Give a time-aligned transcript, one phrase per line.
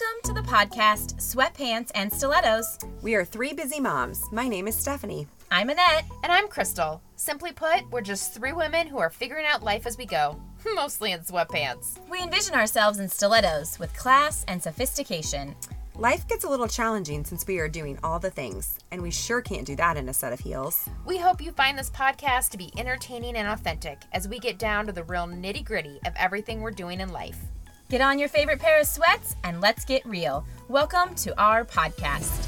[0.00, 2.78] Welcome to the podcast Sweatpants and Stilettos.
[3.02, 4.22] We are three busy moms.
[4.30, 5.26] My name is Stephanie.
[5.50, 6.04] I'm Annette.
[6.22, 7.00] And I'm Crystal.
[7.16, 10.40] Simply put, we're just three women who are figuring out life as we go,
[10.74, 11.98] mostly in sweatpants.
[12.08, 15.56] We envision ourselves in stilettos with class and sophistication.
[15.96, 19.40] Life gets a little challenging since we are doing all the things, and we sure
[19.40, 20.88] can't do that in a set of heels.
[21.06, 24.86] We hope you find this podcast to be entertaining and authentic as we get down
[24.86, 27.38] to the real nitty gritty of everything we're doing in life.
[27.88, 30.44] Get on your favorite pair of sweats and let's get real.
[30.68, 32.46] Welcome to our podcast.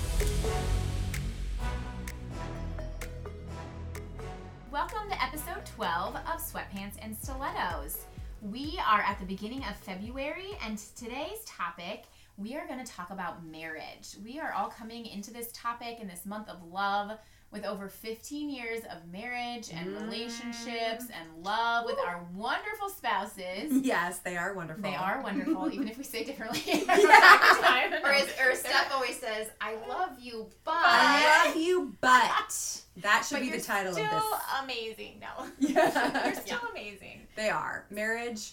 [4.70, 8.04] Welcome to episode 12 of Sweatpants and Stilettos.
[8.42, 12.04] We are at the beginning of February, and today's topic
[12.36, 14.16] we are going to talk about marriage.
[14.22, 17.18] We are all coming into this topic in this month of love
[17.52, 20.02] with over 15 years of marriage and mm.
[20.02, 23.72] relationships and love with our wonderful spouses.
[23.84, 24.82] Yes, they are wonderful.
[24.82, 26.60] They are wonderful, even if we say differently.
[27.00, 28.00] Yeah.
[28.04, 33.24] Or as or Steph always says, I love you, but I love you, but that
[33.26, 34.40] should But be you're the title still of this.
[34.62, 35.20] amazing.
[35.20, 36.26] No, Yeah.
[36.26, 37.26] you're still amazing.
[37.36, 37.86] They are.
[37.90, 38.52] Marriage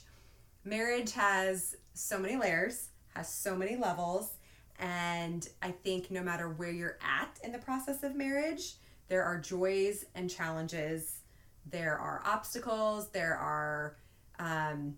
[0.63, 4.31] marriage has so many layers, has so many levels,
[4.79, 8.75] and I think no matter where you're at in the process of marriage,
[9.07, 11.19] there are joys and challenges.
[11.69, 13.97] There are obstacles, there are
[14.39, 14.95] um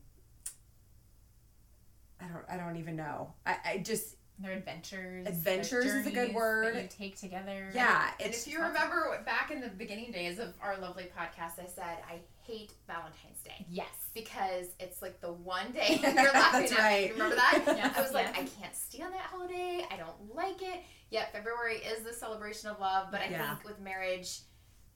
[2.22, 3.34] I don't I don't even know.
[3.46, 5.28] I, I just Their adventures.
[5.28, 6.76] Adventures their is a good word.
[6.76, 7.70] That you take together.
[7.74, 11.60] yeah, And it's if you remember back in the beginning days of our lovely podcast,
[11.64, 13.88] I said I hate Valentine's Day Yes.
[14.14, 16.78] because it's like the one day you're laughing That's at.
[16.80, 17.08] right.
[17.08, 17.64] You remember that?
[17.78, 18.28] Yes, I was like.
[18.30, 19.86] I can't stand that holiday.
[19.92, 20.82] I don't like it.
[21.10, 23.56] Yet February is the celebration of love, but I Yeah.
[23.56, 24.40] think with marriage,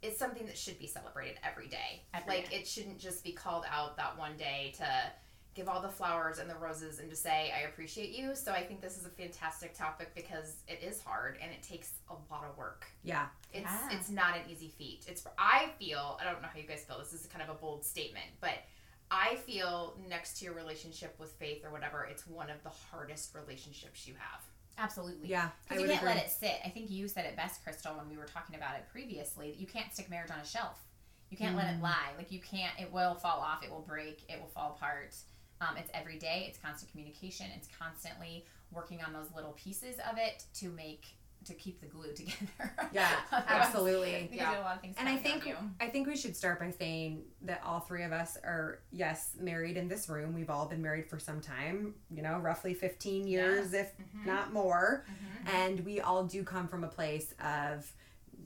[0.01, 2.03] it's something that should be celebrated every day.
[2.13, 2.57] Every like day.
[2.57, 5.11] it shouldn't just be called out that one day to
[5.53, 8.35] give all the flowers and the roses and to say I appreciate you.
[8.35, 11.91] So I think this is a fantastic topic because it is hard and it takes
[12.09, 12.85] a lot of work.
[13.03, 13.29] yeah.
[13.51, 13.91] It's Yeah.
[13.91, 15.05] it's not an easy feat.
[15.07, 16.97] It's I feel I don't know how you guys feel.
[16.99, 18.57] This is kind of a bold statement, but
[19.11, 23.35] I feel next to your relationship with faith or whatever, it's one of the hardest
[23.35, 24.41] relationships you have.
[24.77, 25.27] Absolutely.
[25.29, 25.49] Yeah.
[25.67, 26.13] Because you can't agree.
[26.15, 26.55] let it sit.
[26.65, 29.51] I think you said it best, Crystal, when we were talking about it previously.
[29.51, 30.79] that You can't stick marriage on a shelf.
[31.29, 31.83] You can't let it Mm.
[31.83, 32.11] lie.
[32.17, 32.79] Like you can't.
[32.79, 33.63] It will fall off.
[33.63, 34.23] It will break.
[34.29, 35.15] It will fall apart.
[35.61, 36.45] Um, it's every day.
[36.49, 37.47] It's constant communication.
[37.55, 41.05] It's constantly working on those little pieces of it to make
[41.45, 42.73] to keep the glue together.
[42.91, 44.29] Yeah, absolutely.
[44.31, 44.59] Yeah.
[44.59, 44.95] a lot of things.
[44.99, 45.53] And I think.
[45.79, 49.77] I think we should start by saying that all three of us are yes married
[49.77, 50.33] in this room.
[50.33, 54.27] We've all been married for some time, you know, roughly fifteen years, if mm-hmm.
[54.27, 55.55] not more, mm-hmm.
[55.55, 57.91] and we all do come from a place of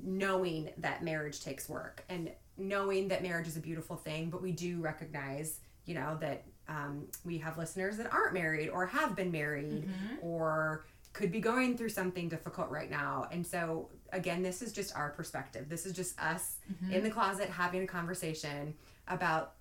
[0.04, 4.30] knowing that marriage takes work and knowing that marriage is a beautiful thing.
[4.30, 8.86] But we do recognize, you know, that um, we have listeners that aren't married or
[8.86, 10.16] have been married mm-hmm.
[10.22, 10.86] or
[11.18, 13.28] could be going through something difficult right now.
[13.32, 15.68] And so, again, this is just our perspective.
[15.68, 16.94] This is just us mm-hmm.
[16.94, 18.76] in the closet having a conversation
[19.08, 19.54] about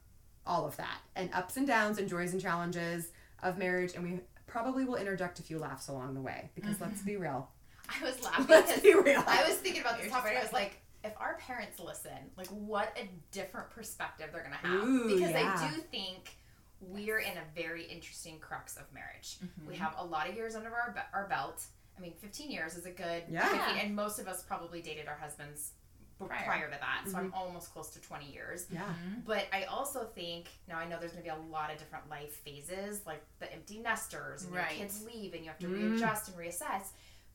[0.46, 3.08] all of that and ups and downs and joys and challenges
[3.42, 3.94] of marriage.
[3.94, 7.06] And we probably will interject a few laughs along the way because let's mm-hmm.
[7.06, 7.48] be real.
[7.88, 9.24] I was laughing Let's be real.
[9.26, 10.32] I was thinking about this topic.
[10.32, 14.56] I just was like, if our parents listen, like what a different perspective they're gonna
[14.56, 14.86] have.
[14.86, 15.56] Ooh, because yeah.
[15.58, 16.35] I do think
[16.80, 19.38] we're in a very interesting crux of marriage.
[19.44, 19.68] Mm-hmm.
[19.68, 21.62] We have a lot of years under our, be- our belt.
[21.96, 23.48] I mean, 15 years is a good Yeah.
[23.48, 25.72] 15 and most of us probably dated our husbands
[26.18, 26.44] Prior.
[26.44, 27.04] prior, to that.
[27.10, 27.34] So I'm Mm-hmm.
[27.34, 28.66] almost close to 20 years.
[28.70, 28.82] Yeah.
[29.26, 32.36] But I also think now I know there's gonna be a lot of different life
[32.44, 34.76] phases, like the empty nesters, and Right.
[34.76, 35.92] your kids leave, and you have to Mm.
[35.92, 36.88] readjust and reassess.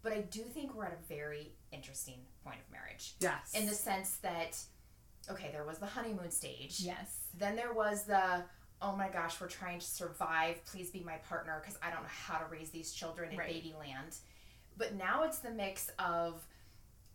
[0.04, 3.54] But I do think we're at a very interesting point of marriage Yes.
[3.54, 4.58] in the sense that,
[5.30, 6.80] okay, there was the honeymoon stage.
[6.80, 7.28] Yes.
[7.36, 8.44] Then there was the,
[8.82, 10.64] oh my gosh, we're trying to survive.
[10.66, 13.48] Please be my partner because I don't know how to raise these children in Right.
[13.48, 14.16] baby land.
[14.78, 16.44] But now it's the mix of,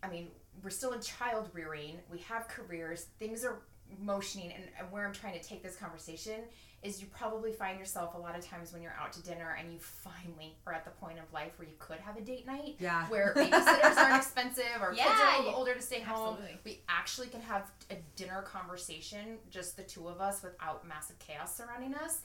[0.02, 0.28] I mean,
[0.62, 1.98] we're still in child rearing.
[2.10, 3.06] We have careers.
[3.18, 3.58] Things are
[4.00, 4.52] motioning.
[4.52, 6.42] And, and where I'm trying to take this conversation
[6.82, 9.72] is you probably find yourself a lot of times when you're out to dinner and
[9.72, 12.76] you finally are at the point of life where you could have a date night
[12.78, 13.06] yeah.
[13.08, 16.34] where babysitters aren't expensive or kids are a little older to stay home.
[16.34, 16.58] absolutely.
[16.64, 21.56] We actually can have a dinner conversation, just the two of us, without massive chaos
[21.56, 22.20] surrounding us.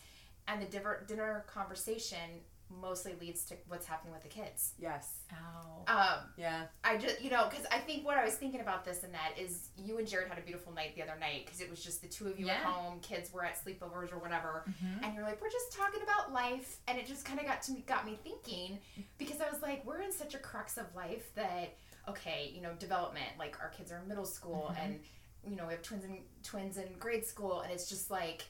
[0.48, 2.42] And the dinner conversation
[2.80, 4.74] mostly leads to what's happening with the kids.
[4.78, 5.20] yes.
[5.34, 5.84] Oh.
[5.94, 6.64] Um, Yeah.
[6.84, 9.34] I just, you know, because I think what I was thinking about this and that
[9.40, 12.02] is you and Jared had a beautiful night the other night because it was just
[12.02, 15.04] the two of you at home, kids were at sleepovers or whatever, Mhm.
[15.04, 17.72] and you're like, we're just talking about life, and it just kind of got to
[17.72, 18.80] me, got me thinking
[19.18, 21.76] because I was like, we're in such a crux of life that
[22.08, 24.84] okay, you know, development, like our kids are in middle school Mhm.
[24.84, 25.04] and
[25.44, 28.44] you know we have twins in twins in grade school, and it's just like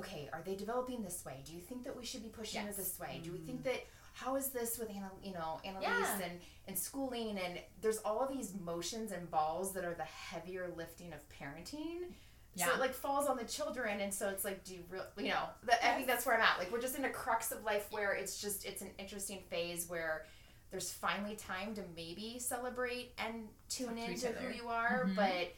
[0.00, 1.42] okay, are they developing this way?
[1.46, 2.74] Do you think that we should be pushing Yes.
[2.74, 3.20] it this way?
[3.22, 6.20] Do we think that how is this with Anna, you know, Annalise Yeah.
[6.24, 10.68] and, and schooling and there's all of these motions and balls that are the heavier
[10.76, 12.12] lifting of parenting.
[12.56, 15.28] So it like falls on the children and so it's like do you real you
[15.28, 16.58] know, that, I think that's where I'm at.
[16.58, 19.88] Like we're just in a crux of life where it's just it's an interesting phase
[19.88, 20.26] where
[20.70, 25.16] there's finally time to maybe celebrate and tune Talk into who you are, Mhm.
[25.16, 25.52] but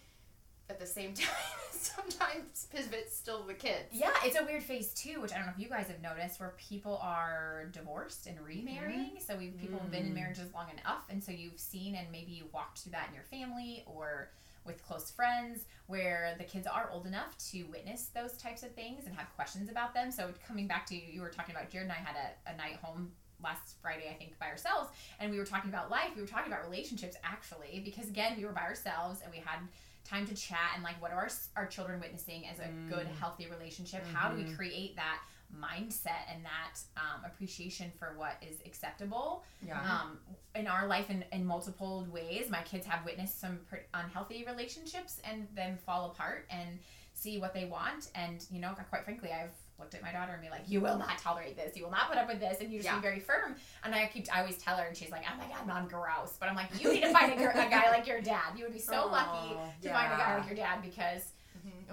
[0.73, 1.27] at the same time
[1.71, 3.89] sometimes pivot's still the kids.
[3.93, 6.41] Yeah, it's a weird phase too, which I don't know if you guys have noticed,
[6.41, 9.13] where people are divorced and remarrying.
[9.27, 10.17] So we've people have been in Mm.
[10.17, 13.25] marriages long enough, and so you've seen and maybe you walked through that in your
[13.25, 14.31] family or
[14.65, 19.07] with close friends, where the kids are old enough to witness those types of things
[19.07, 20.13] and have questions about them.
[20.13, 22.57] So coming back to you, you were talking about Jared and I had a, a
[22.57, 23.11] night home
[23.43, 24.91] last Friday, I think, by ourselves,
[25.21, 26.11] and we were talking about life.
[26.15, 29.59] We were talking about relationships actually, because again, we were by ourselves and we had
[30.05, 33.47] time to chat and like what are our, our children witnessing as a good healthy
[33.49, 35.21] relationship how do we create that
[35.57, 39.79] mindset and that um, appreciation for what is acceptable Yeah.
[39.81, 40.19] um,
[40.57, 45.21] in our life in, in multiple ways my kids have witnessed some pretty unhealthy relationships
[45.23, 46.81] and then fall apart and
[47.15, 50.41] see what they want and you know quite frankly i've looked at my daughter and
[50.41, 52.71] be like you will not tolerate this you will not put up with this and
[52.73, 52.97] you just Yeah.
[52.97, 55.45] be very firm and i keep i always tell her and she's like oh my
[55.53, 58.21] god mom gross but i'm like you need to find a, a guy like your
[58.21, 61.33] dad you would be so lucky Aw, to find a guy like your dad because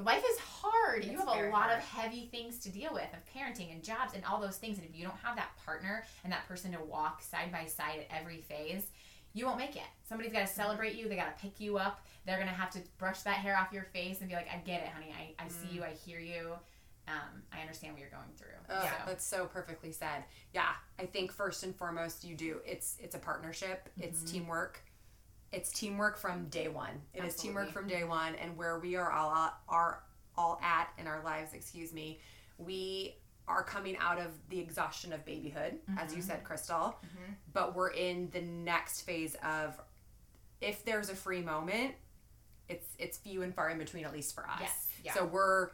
[0.04, 1.04] life is hard.
[1.06, 4.24] you have a lot of heavy things to deal with, of parenting and jobs and
[4.26, 4.78] all those things.
[4.80, 8.00] And if you don't have that partner and that person to walk side by side
[8.10, 8.84] at every phase,
[9.34, 9.84] you won't make it.
[10.08, 11.08] Somebody's got to celebrate you.
[11.10, 12.02] They got to pick you up.
[12.26, 14.82] They're gonna have to brush that hair off your face and be like, "I get
[14.82, 15.14] it, honey.
[15.18, 15.84] I, I see you.
[15.84, 16.54] I hear you.
[17.10, 20.24] Um, I understand what you're going through." Oh, so, that's so perfectly said.
[20.54, 20.70] Yeah,
[21.00, 22.60] I think first and foremost, you do.
[22.66, 23.90] It's it's a partnership.
[24.00, 24.32] It's mm-hmm.
[24.32, 24.82] teamwork.
[25.52, 27.02] It's teamwork from day one.
[27.14, 30.04] It is teamwork from day one, and where we are all at, are
[30.38, 31.54] all at in our lives.
[31.54, 32.20] Excuse me.
[32.60, 33.16] We
[33.48, 36.30] are coming out of the exhaustion of babyhood, as you mm-hmm.
[36.30, 36.76] said, Crystal.
[36.76, 37.34] Mm-hmm.
[37.52, 39.80] But we're in the next phase of
[40.62, 41.96] if there's a free moment,
[42.68, 44.60] it's it's few and far in between, at least for us.
[44.62, 45.14] Yes, yeah.
[45.14, 45.70] So we're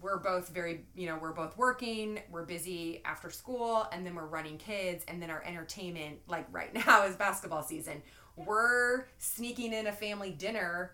[0.00, 4.26] we're both very you know we're both working we're busy after school and then we're
[4.26, 8.02] running kids and then our entertainment like right now is basketball season
[8.36, 10.92] we're sneaking in a family dinner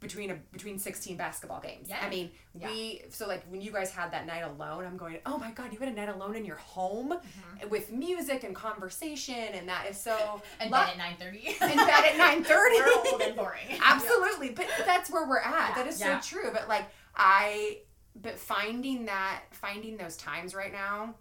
[0.00, 1.98] between a between 16 basketball games yeah.
[2.00, 2.10] i Yeah.
[2.10, 5.52] mean we so like when you guys had that night alone i'm going oh my
[5.52, 7.68] god you had a night alone in your home mm-hmm.
[7.68, 11.76] with music and conversation and that is so and lo- then at nine thirty, in
[11.76, 13.78] bed at 9:30 we're old and boring.
[13.84, 15.76] Absolutely, but that's where we're at.
[15.76, 16.18] That is Yeah.
[16.18, 16.50] so true.
[16.52, 17.78] But like I,
[18.14, 21.14] but finding that, finding those times right now,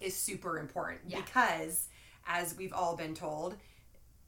[0.00, 1.20] is super important Yeah.
[1.20, 1.88] because,
[2.26, 3.56] as we've all been told,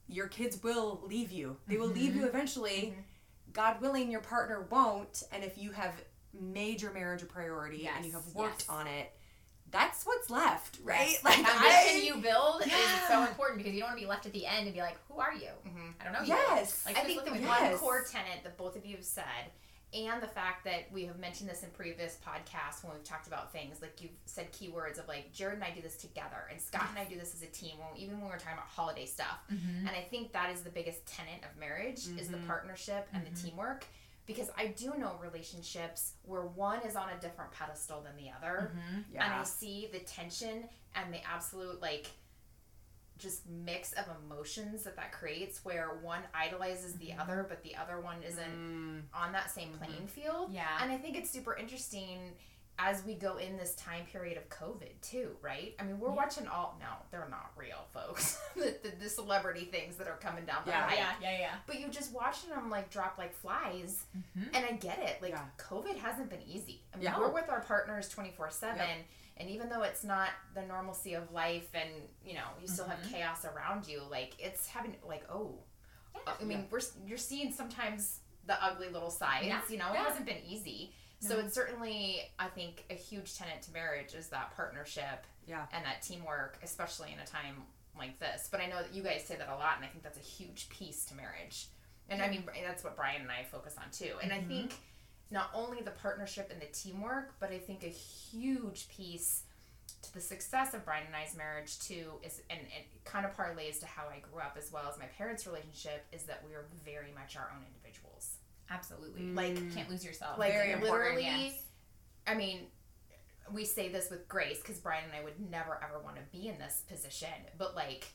[0.06, 1.56] your kids will leave you.
[1.66, 2.28] They will leave you mm-hmm.
[2.28, 2.92] eventually.
[2.92, 3.00] Mm-hmm.
[3.52, 5.22] God willing, your partner won't.
[5.32, 5.94] And if you have
[6.38, 8.68] made your marriage a priority and you have worked yes.
[8.68, 9.12] on it,
[9.70, 11.10] that's what's left, right?
[11.10, 11.24] Yes.
[11.24, 12.72] Like the foundation I, you build is
[13.08, 14.96] so important because you don't want to be left at the end and be like,
[15.08, 15.48] "Who are you?
[15.66, 15.88] Mm-hmm.
[16.00, 16.84] I don't know." you." Yes.
[16.86, 17.40] Like, I think the one?
[17.40, 17.80] Yes.
[17.80, 19.24] core tenet that both of you have said,
[19.94, 23.52] and the fact that we have mentioned this in previous podcasts when we've talked about
[23.52, 26.86] things, like you've said keywords of like Jared and I do this together, and Scott
[26.90, 27.76] and I do this as a team.
[27.78, 29.86] When even when we're talking about holiday stuff, Mm-hmm.
[29.86, 32.46] and I think that is the biggest tenet of marriage is the mm-hmm.
[32.46, 33.48] partnership and the mm-hmm.
[33.48, 33.86] teamwork.
[34.26, 38.70] Because I do know relationships where one is on a different pedestal than the other,
[38.70, 38.96] mm-hmm.
[38.96, 39.40] and yeah.
[39.40, 40.64] I see the tension
[40.94, 42.10] and the absolute like
[43.18, 48.00] just mix of emotions that that creates where one idolizes the other but the other
[48.00, 50.66] one isn't Mm, on that same playing field Yeah.
[50.82, 52.18] and i think it's super interesting
[52.76, 56.48] as we go in this time period of covid too right i mean we're watching
[56.48, 60.62] all no they're not real folks the, the, the celebrity things that are coming down
[60.64, 60.86] the Yeah.
[60.86, 61.54] pipe yeah, yeah, yeah.
[61.68, 64.02] but you're just watching them like drop like flies
[64.36, 64.48] Mhm.
[64.54, 65.44] and i get it like Yeah.
[65.56, 67.18] covid hasn't been easy i mean Yeah.
[67.20, 68.88] we're with our partners 24 7 Yep.
[69.36, 71.90] And even though it's not the normalcy of life and
[72.24, 73.14] you know you still have mm-hmm.
[73.14, 75.54] chaos around you like it's having like oh.
[76.26, 76.64] Uh, I mean Yeah.
[76.70, 79.60] we're you're seeing sometimes the ugly little sides Yeah.
[79.68, 80.02] you know Yeah.
[80.02, 80.92] it hasn't been easy.
[81.20, 85.64] So it's certainly i think a huge tenet to marriage is that partnership Yeah.
[85.72, 87.62] and that teamwork especially in a time
[87.98, 88.48] like this.
[88.50, 90.22] But i know that you guys say that a lot and i think that's a
[90.22, 91.66] huge piece to marriage.
[92.08, 94.14] And i mean that's what brian and i focus on too.
[94.22, 94.48] And i mm-hmm.
[94.48, 94.74] think
[95.30, 99.42] not only the partnership and the teamwork but i think a huge piece
[100.02, 103.80] to the success of brian and i's marriage too is and it kind of parlays
[103.80, 106.66] to how i grew up as well as my parents relationship is that we are
[106.84, 108.36] very much our own individuals
[108.70, 109.20] Absolutely.
[109.20, 109.36] Mm.
[109.36, 110.38] Like- can't lose yourself.
[110.38, 111.62] like Very important, literally yes.
[112.26, 112.60] i mean
[113.52, 116.48] we say this with grace because brian and i would never ever want to be
[116.48, 117.28] in this position
[117.58, 118.06] but like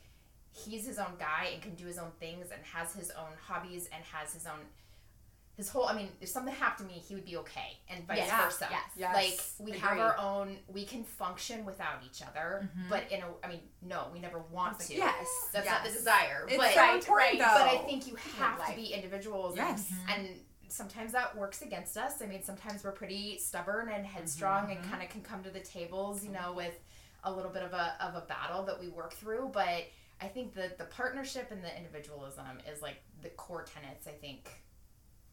[0.52, 3.88] he's his own guy and can do his own things and has his own hobbies
[3.94, 4.60] and has his own
[5.60, 8.20] this whole I mean, if something happened to me, he would be okay, and vice
[8.20, 8.44] Yes.
[8.46, 8.68] versa.
[8.72, 8.92] Yes.
[8.96, 9.14] Yes.
[9.60, 12.90] Like we have our own, we can function without each other, Mhm.
[12.90, 14.96] but in a, I mean, no, we never want to.
[14.96, 15.28] Yes.
[15.52, 16.46] that's not the desire.
[16.48, 17.38] It's but so Right, important, right.
[17.40, 17.66] though.
[17.66, 19.58] but I think you have to be individuals.
[19.58, 19.92] Yes.
[20.08, 20.40] And, and
[20.70, 22.22] sometimes that works against us.
[22.22, 24.90] I mean, sometimes we're pretty stubborn and headstrong and mm-hmm.
[24.92, 26.56] kind of can come to the tables, you know, mm-hmm.
[26.56, 26.80] with
[27.26, 29.50] a little bit of a, of a battle that we work through.
[29.52, 29.88] But
[30.22, 34.50] I think that the partnership and the individualism is like the core tenets, I think,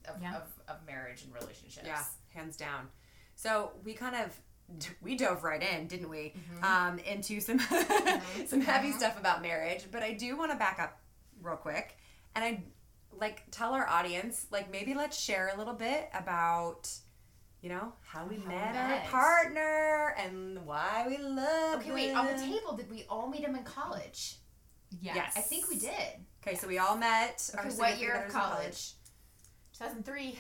[0.09, 0.37] of, Yeah.
[0.37, 1.87] of, of marriage and relationships.
[1.87, 2.03] Yeah,
[2.35, 2.89] hands down.
[3.35, 4.39] So we kind of
[5.01, 6.35] we dove right in, didn't we?
[6.37, 6.65] Mm-hmm.
[6.65, 7.59] Um, into some
[8.47, 10.99] some heavy stuff about marriage, but I do want to back up
[11.43, 11.97] real quick,
[12.35, 12.65] and I
[13.19, 16.91] like tell our audience like maybe let's share a little bit about
[17.63, 19.05] you know how we How we met, met.
[19.05, 21.81] our partner and why we love.
[21.81, 24.37] Okay, wait, on the table, did we all meet him in college?
[25.01, 25.17] Yes.
[25.17, 25.33] Yes.
[25.37, 26.25] I think we did.
[26.47, 27.51] Okay, so we all met.
[27.59, 28.93] our Okay, what year of others in college?
[29.79, 30.39] 2003.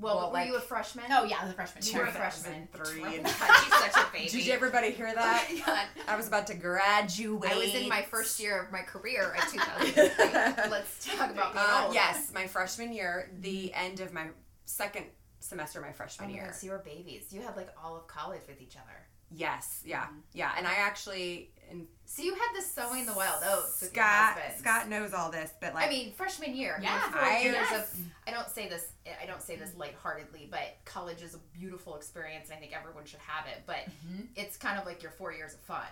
[0.00, 1.06] Well, Well, were like- you a freshman?
[1.10, 1.84] Oh yeah, I was a freshman.
[1.84, 2.68] You were a freshman.
[2.72, 3.18] 2003.
[3.18, 3.30] God,
[3.64, 4.28] she's such a baby.
[4.28, 5.48] Did everybody hear that?
[5.66, 5.84] Oh.
[6.06, 7.50] I was about to graduate.
[7.50, 10.70] I was in my first year of my career at 2003.
[10.70, 11.94] Let's talk about being Uh, old.
[11.94, 14.28] yes, my freshman year, the end of my
[14.66, 15.06] second
[15.40, 16.44] semester, of my Oh freshman my year.
[16.46, 17.32] God, so you were babies.
[17.32, 19.06] You had like all of college with each other.
[19.32, 20.18] Yes, yeah, Mm-hmm.
[20.34, 20.52] yeah.
[20.56, 24.38] And I actually, and So you had this sowing the wild oats with your Scott.
[24.58, 26.78] Scott knows all this, but like, I mean, freshman year.
[26.82, 27.94] Yeah, four I- years yes.
[27.94, 28.00] of.
[28.26, 28.86] I don't say this.
[29.22, 33.04] I don't say this lightheartedly, but college is a beautiful experience, and I think everyone
[33.04, 33.62] should have it.
[33.66, 34.22] But Mm-hmm.
[34.36, 35.86] it's kind of like your four years of fun.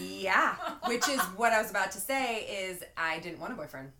[0.00, 0.56] yeah,
[0.86, 2.42] which is what I was about to say.
[2.68, 3.92] Is I didn't want a boyfriend.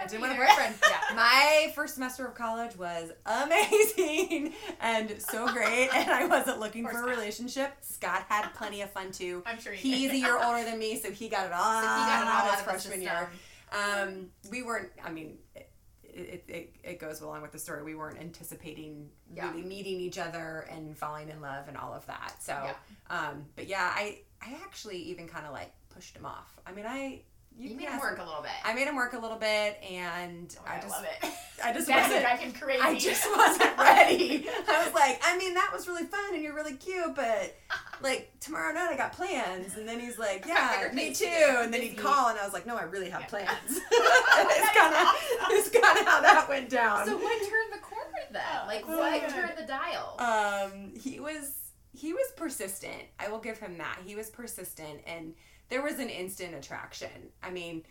[0.00, 0.74] I didn't want a boyfriend.
[0.88, 1.14] yeah.
[1.16, 6.92] My first semester of college was amazing and so great, and I wasn't looking Poor
[6.92, 7.72] for a relationship.
[7.80, 9.42] Scott had plenty of fun too.
[9.46, 10.16] I'm sure he He's did.
[10.16, 12.32] a year older than me, so he got it all, So he got it all
[12.32, 13.28] out out his of freshman year.
[13.72, 14.88] Um, we weren't.
[15.04, 15.70] I mean, it,
[16.02, 17.82] it, it, it goes along with the story.
[17.82, 19.50] We weren't anticipating Yeah.
[19.50, 22.36] really meeting each other and falling in love and all of that.
[22.40, 22.74] So, Yeah.
[23.10, 26.58] um, but yeah, I I actually even kind of like pushed him off.
[26.66, 27.22] I mean, I
[27.58, 28.52] You can made him ask work a little bit.
[28.64, 31.30] I made him work a little bit, and Oh, I just love it.
[31.64, 32.22] I just That's wasn't.
[32.22, 32.80] driving crazy.
[32.80, 34.46] I just wasn't ready.
[34.68, 37.56] I was like, I mean, that was really fun and you're really cute, but
[38.00, 39.76] like tomorrow night I got plans.
[39.76, 41.24] And then he's like, Yeah, me too.
[41.24, 41.62] to.
[41.62, 43.26] And then he'd call and I was like, No, I really have Yeah.
[43.26, 43.50] plans.
[43.66, 45.14] it's kind of
[45.50, 47.04] it's kind of how that went down.
[47.06, 48.42] so what turned the corner then?
[48.62, 50.16] Oh, like that's what so turned the dial?
[50.20, 51.56] um, he was
[51.92, 53.02] he was persistent.
[53.18, 53.98] I will give him that.
[54.06, 55.34] He was persistent, and
[55.68, 57.10] there was an instant attraction.
[57.42, 57.84] I mean,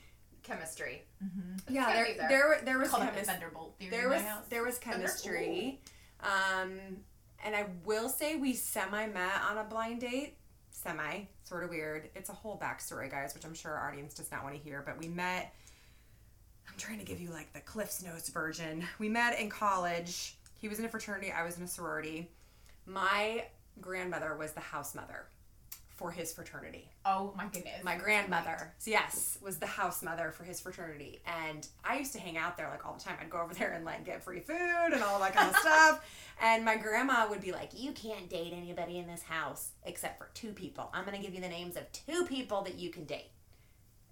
[0.43, 1.03] Chemistry.
[1.24, 1.74] Mm-hmm.
[1.74, 2.29] yeah, there there.
[2.29, 3.34] there there was Call that the chemistry.
[3.34, 5.81] Thunderbolt there was there was chemistry
[6.22, 6.79] um
[7.43, 10.38] and i will say we semi met on a blind date
[10.72, 14.31] semi sort of weird it's a whole backstory guys which i'm sure our audience does
[14.31, 15.53] not want to hear but we met
[16.69, 20.67] i'm trying to give you like the cliffs notes version we met in college he
[20.67, 22.31] was in a fraternity i was in a sorority
[22.86, 23.43] my
[23.81, 25.25] grandmother was the house mother
[25.97, 27.83] for his fraternity Oh my goodness.
[27.83, 32.37] my grandmother, yes, was the house mother for his fraternity, and I used to hang
[32.37, 33.17] out there like all the time.
[33.21, 36.05] I'd go over there and like get free food and all that kind of stuff.
[36.41, 40.29] And my grandma would be like, "You can't date anybody in this house except for
[40.33, 40.89] two people.
[40.93, 43.31] I'm gonna give you the names of two people that you can date."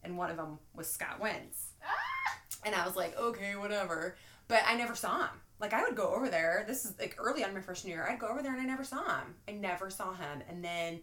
[0.03, 1.69] And one of them was Scott Wentz.
[1.83, 2.39] Ah!
[2.65, 4.15] And I was like, "Okay, whatever."
[4.47, 5.41] But I never saw him.
[5.59, 6.63] Like I would go over there.
[6.67, 8.07] This is like early on my freshman year.
[8.09, 9.35] I'd go over there and I never saw him.
[9.47, 10.41] I never saw him.
[10.49, 10.99] And then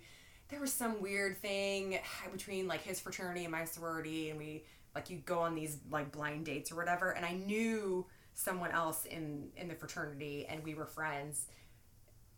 [0.53, 1.99] there was some weird thing
[2.31, 4.63] between like his fraternity and my sorority and we
[4.95, 9.05] like you go on these like blind dates or whatever and i knew someone else
[9.05, 11.47] in in the fraternity and we were friends.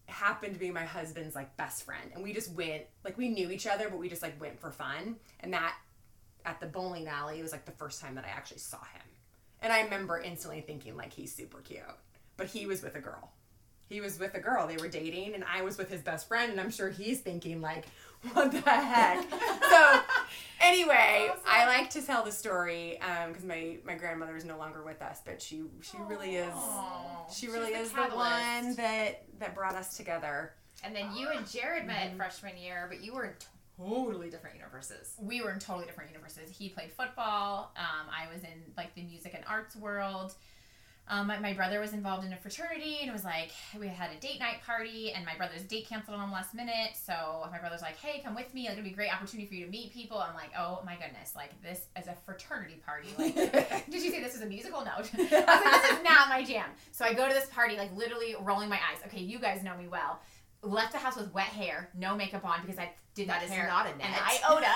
[0.07, 3.51] Happened to be my husband's like best friend and we just went like we knew
[3.51, 5.75] each other but we just like went for fun and that
[6.45, 9.03] at the bowling alley was like the first time that i actually saw him.
[9.63, 11.81] And i remember instantly thinking like he's super cute
[12.37, 13.33] but he was with a girl
[13.89, 16.51] he was with a girl they were dating and i was with his best friend
[16.51, 17.87] and i'm sure he's thinking like
[18.33, 19.23] what the heck
[19.71, 20.01] so
[20.63, 22.99] anyway i like to tell the story
[23.29, 26.53] because my my grandmother is no longer with us but she she really is
[27.33, 28.17] she really the is the catalyst.
[28.65, 30.53] one that that brought us together
[30.85, 32.17] And then you and Jared met Mm-hmm.
[32.19, 33.33] freshman year, but you were in
[33.79, 35.15] totally different universes.
[35.21, 36.51] we were in totally different universes.
[36.51, 37.73] He played football.
[37.77, 40.35] Um, I was in like the music and arts world.
[41.07, 44.11] Um, my, my brother was involved in a fraternity, and it was like we had
[44.11, 46.93] a date night party, and my brother's date canceled on him last minute.
[46.95, 48.65] So my brother's like, "Hey, come with me.
[48.65, 50.95] Like, it'll be a great opportunity for you to meet people." I'm like, "Oh my
[50.97, 51.35] goodness!
[51.37, 53.09] Like this is a fraternity party.
[53.19, 53.35] Like,
[53.91, 54.83] did you say this is a musical?
[54.83, 54.93] No.
[54.95, 56.71] I was like, this is not my jam.
[56.93, 59.03] So I go to this party, like literally rolling my eyes.
[59.07, 60.21] Okay, you guys know me well.
[60.63, 62.91] Left the house with wet hair, no makeup on because I
[63.27, 63.67] That is care.
[63.67, 64.09] not a net.
[64.49, 64.73] iota.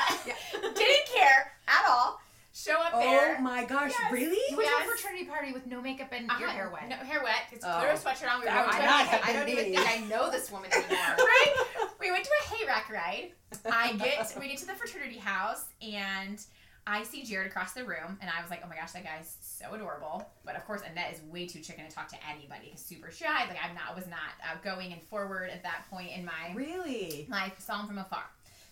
[0.61, 2.20] Didn't care at all.
[2.59, 3.38] Show up oh there.
[3.41, 4.12] my gosh gosh, Yes.
[4.12, 4.37] really?
[4.50, 6.57] You went to a fraternity party with no makeup and your Uh-huh.
[6.57, 6.88] hair wet.
[6.88, 7.43] No, hair wet.
[7.53, 7.79] It's Oh.
[7.79, 8.41] clear as sweatshirt on.
[8.41, 9.77] We were That going would not a- have I don't even me.
[9.77, 10.99] think I know this woman anymore.
[11.19, 11.67] right?
[12.00, 13.33] We went to a hayrack ride.
[13.71, 16.45] I get we get to the fraternity house and
[16.85, 19.37] I see Jared across the room and I was like, oh my gosh, that guy's
[19.41, 20.29] so adorable.
[20.45, 22.71] But of course, Annette is way too chicken to talk to anybody.
[22.71, 23.45] He's super shy.
[23.47, 27.27] Like I'm not was not outgoing and forward at that point in my Really?
[27.31, 27.61] life.
[27.61, 28.25] Saw him from afar.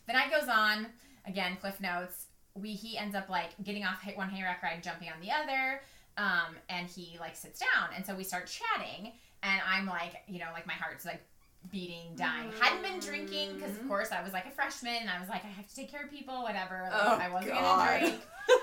[0.09, 0.93] The night goes on.
[1.27, 2.26] Again, Cliff notes.
[2.61, 5.81] We he ends up like getting off hit one hayrack ride, jumping on the other,
[6.17, 10.39] um, and he like sits down, and so we start chatting, and I'm like, you
[10.39, 11.23] know, like my heart's like
[11.71, 12.51] beating, dying.
[12.61, 15.45] Hadn't been drinking because of course I was like a freshman, and I was like,
[15.45, 16.83] I have to take care of people, whatever.
[16.91, 17.61] Like, Oh, I wasn't God.
[17.89, 18.21] gonna drink.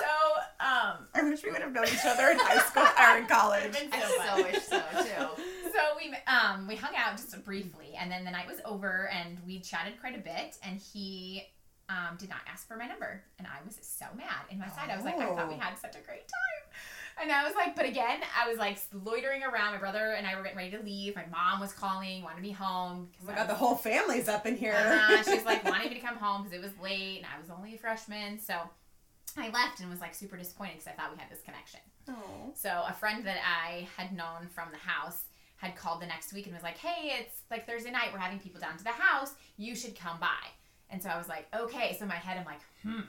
[0.00, 3.26] so um, I wish we would have known each other in high school or in
[3.28, 3.64] college.
[3.74, 5.42] Would've I so wish so too.
[5.72, 9.36] so we um we hung out just briefly and then the night was over and
[9.46, 11.42] we chatted quite a bit and he
[11.88, 14.90] um did not ask for my number and I was so mad in my side
[14.90, 15.58] I was like I thought we Oh.
[15.58, 16.62] had such a great time
[17.22, 20.34] and I was like but again I was like loitering around my brother and I
[20.36, 23.48] were getting ready to leave my mom was calling wanted me home Oh my god,
[23.48, 24.74] the whole family's up in here.
[24.74, 27.50] uh, she's like wanting me to come home because it was late and I was
[27.50, 28.54] only a freshman so
[29.36, 32.52] I left and was like super disappointed because I thought we had this connection Oh.
[32.54, 35.22] so a friend that I had known from the house
[35.56, 38.08] had called the next week and was like, "Hey, it's like Thursday night.
[38.12, 39.32] We're having people down to the house.
[39.56, 40.28] You should come by."
[40.90, 43.00] And so I was like, "Okay." So in my head, I'm like, "Hmm,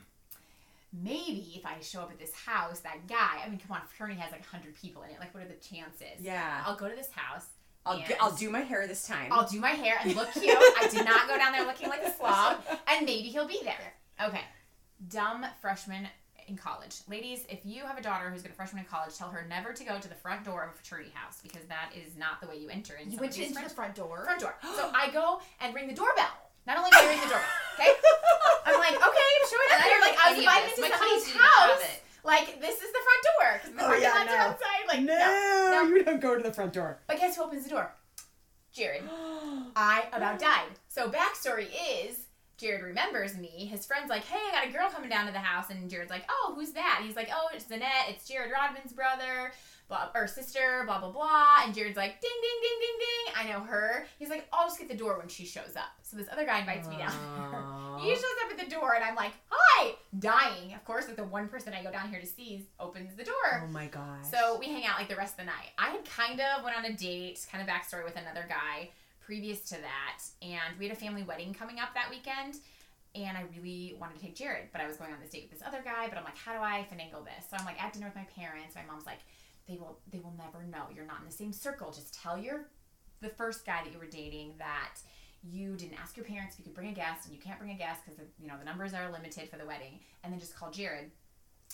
[1.03, 3.41] maybe if I show up at this house, that guy.
[3.46, 5.20] I mean, come on, fraternity has like hundred people in it.
[5.20, 6.20] Like, what are the chances?
[6.22, 6.63] Yeah.
[6.65, 7.48] I'll go to this house.
[7.88, 9.32] I'll, get, I'll do my hair this time.
[9.32, 10.46] I'll do my hair and look cute.
[10.58, 13.94] I did not go down there looking like a slob, and maybe he'll be there.
[14.25, 14.41] Okay,
[15.10, 16.08] dumb freshman
[16.48, 16.96] in college.
[17.08, 19.72] Ladies, if you have a daughter who's going to freshman in college, tell her never
[19.74, 22.48] to go to the front door of a fraternity house because that is not the
[22.48, 22.96] way you enter.
[22.96, 24.24] In You went into the front door.
[24.25, 24.55] front door.
[24.75, 26.45] So I go and ring the doorbell.
[26.68, 27.94] Not only do I ring the doorbell, okay?
[28.66, 31.24] I'm like, okay, I'm showing up And don't Like I was invited into My somebody's
[31.24, 32.00] kids didn't have house.
[32.24, 34.36] Like this is the front door the Oh, yeah, no.
[34.36, 34.84] outside.
[34.88, 35.84] Like no, no.
[35.96, 37.00] you don't go to the front door.
[37.08, 37.94] But guess who opens the door?
[38.74, 39.04] Jared.
[39.76, 40.70] I about died.
[40.88, 41.68] So backstory
[42.02, 42.26] is
[42.58, 43.68] Jared remembers me.
[43.70, 46.10] His friend's like, "Hey, I got a girl coming down to the house," and Jared's
[46.10, 48.08] like, "Oh, who's that?" And he's like, "Oh, it's Annette.
[48.10, 49.51] It's Jared Rodman's brother,
[49.88, 53.34] blah or sister, blah blah blah." And Jared's like, "Ding ding ding ding ding.
[53.38, 56.18] I know her." He's like, "I'll just get the door when she shows up." So
[56.18, 57.14] this other guy invites me down.
[57.96, 61.08] He shows up at the door, and I'm like, "Hi!" Dying, of course.
[61.08, 63.64] Like the one person I go down here to see opens the door.
[63.64, 64.26] Oh my gosh.
[64.30, 65.72] So we hang out like the rest of the night.
[65.78, 68.90] I had kind of went on a date, kind of backstory with another guy
[69.22, 72.56] previous to that, and we had a family wedding coming up that weekend.
[73.16, 75.58] And I really wanted to take Jared, but I was going on this date with
[75.58, 76.10] this other guy.
[76.10, 77.48] But I'm like, how do I finagle this?
[77.50, 78.76] So I'm like at dinner with my parents.
[78.76, 79.20] My mom's like,
[79.68, 80.86] they will, they will never know.
[80.96, 81.92] You're not in the same circle.
[81.92, 82.68] Just tell your,
[83.22, 84.96] the first guy that you were dating that
[85.44, 87.72] you didn't ask your parents if you could bring a guest, and you can't bring
[87.72, 90.00] a guest because you know the numbers are limited for the wedding.
[90.24, 91.12] And then just call Jared,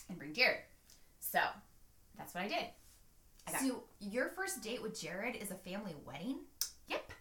[0.10, 0.60] and bring Jared.
[1.20, 1.40] So
[2.18, 2.66] that's what I did.
[3.48, 6.40] I got- So your first date with Jared is a family wedding?
[6.88, 7.12] Yep.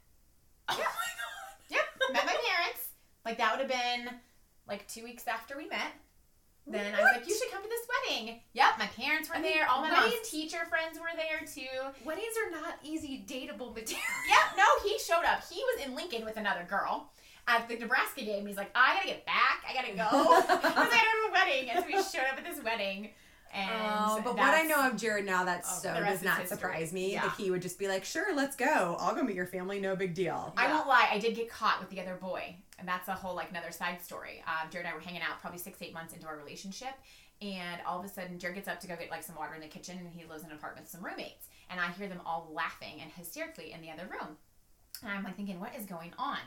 [0.69, 0.87] Oh Yep.
[0.87, 2.13] My god yep.
[2.13, 2.89] Met my parents.
[3.25, 4.15] Like that would have been
[4.69, 5.93] like two weeks after we met.
[6.71, 8.41] Then I was like, you should come to this wedding.
[8.53, 9.69] Yep, my parents were I mean, there.
[9.69, 11.77] All my mom's teacher friends were there too.
[12.05, 14.01] Weddings are not easy dateable material.
[14.29, 15.43] Yep, no, he showed up.
[15.51, 17.11] He was in Lincoln with another girl
[17.49, 18.47] at the Nebraska game.
[18.47, 19.65] He's like, I gotta get back.
[19.69, 20.41] I gotta go.
[20.71, 21.71] Because I had a wedding.
[21.71, 23.11] And so we showed up at this wedding.
[23.53, 26.93] And Oh, but what I know of Jared now, that Oh, so does not surprise
[26.93, 27.13] me.
[27.13, 27.23] Yeah.
[27.23, 28.97] That he would just be like, "Sure, let's go.
[29.01, 29.81] I'll go meet your family.
[29.81, 32.87] No big deal." I won't lie, I did get caught with the other boy, and
[32.87, 34.43] that's a whole like another side story.
[34.47, 36.95] Um, Jared and I were hanging out probably six, eight months into our relationship,
[37.43, 39.61] and all of a sudden Jared gets up to go get like some water in
[39.61, 42.21] the kitchen, and he lives in an apartment with some roommates, and I hear them
[42.25, 44.37] all laughing and hysterically in the other room,
[45.03, 46.39] and I'm like thinking, what is going on?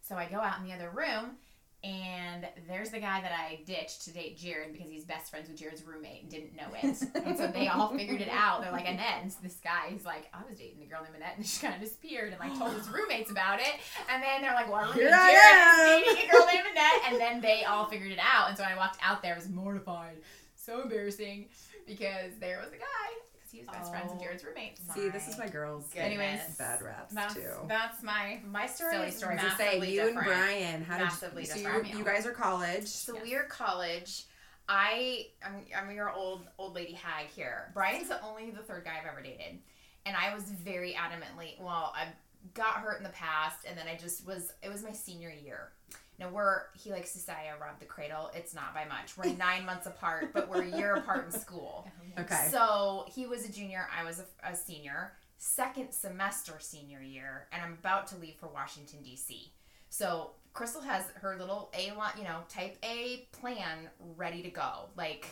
[0.00, 1.38] So I go out in the other room.
[1.84, 5.58] And there's the guy that I ditched to date Jared because he's best friends with
[5.58, 7.02] Jared's roommate and didn't know it.
[7.24, 8.62] and so they all figured it out.
[8.62, 11.34] They're like, Annette, and this guy, he's like, I was dating a girl named Annette
[11.36, 13.74] and she kind of disappeared and like told his roommates about it.
[14.08, 17.02] And then they're like, well, our roommate Jared dating a girl named Annette.
[17.08, 18.48] And then they all figured it out.
[18.48, 20.18] And so when I walked out there, I was mortified.
[20.54, 21.48] So embarrassing
[21.84, 23.10] because there was a guy
[23.52, 24.24] he was best friends with Oh.
[24.24, 24.80] Jared's roommates.
[24.94, 25.84] See, this is my girls.
[25.88, 26.04] Goodness.
[26.06, 27.50] Anyways, bad raps That's, too.
[27.68, 29.38] that's my My story Silly story.
[29.38, 30.16] I was massively gonna say you different.
[30.16, 30.82] and Brian.
[30.84, 32.86] How Massively did so you, you guys are college?
[32.86, 33.22] So Yes.
[33.24, 34.24] we're college.
[34.68, 37.70] I I'm, I'm your old old lady hag here.
[37.74, 39.58] Brian's the only the third guy I've ever dated,
[40.06, 41.92] and I was very adamantly well.
[41.96, 42.06] I
[42.54, 44.52] got hurt in the past, and then I just was.
[44.62, 45.72] It was my senior year.
[46.22, 48.30] Now we're he likes to say I robbed the cradle.
[48.34, 49.16] It's not by much.
[49.16, 51.88] We're nine months apart, but we're a year apart in school.
[52.14, 52.48] Oh, okay.
[52.50, 57.62] So he was a junior, I was a, a senior, second semester senior year, and
[57.62, 59.50] I'm about to leave for Washington D.C.
[59.88, 64.90] So Crystal has her little A line, you know, type A plan ready to go.
[64.94, 65.26] Like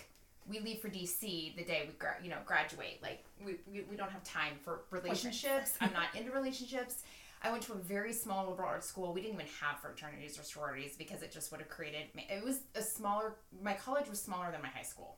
[0.48, 2.98] we leave for DC the day we gra- you know graduate.
[3.02, 5.74] Like we, we, we don't have time for relationships.
[5.80, 7.02] I'm not into relationships.
[7.42, 9.12] I went to a very small liberal arts school.
[9.12, 12.02] We didn't even have fraternities or sororities because it just would have created.
[12.14, 13.36] It was a smaller.
[13.62, 15.16] My college was smaller than my high school,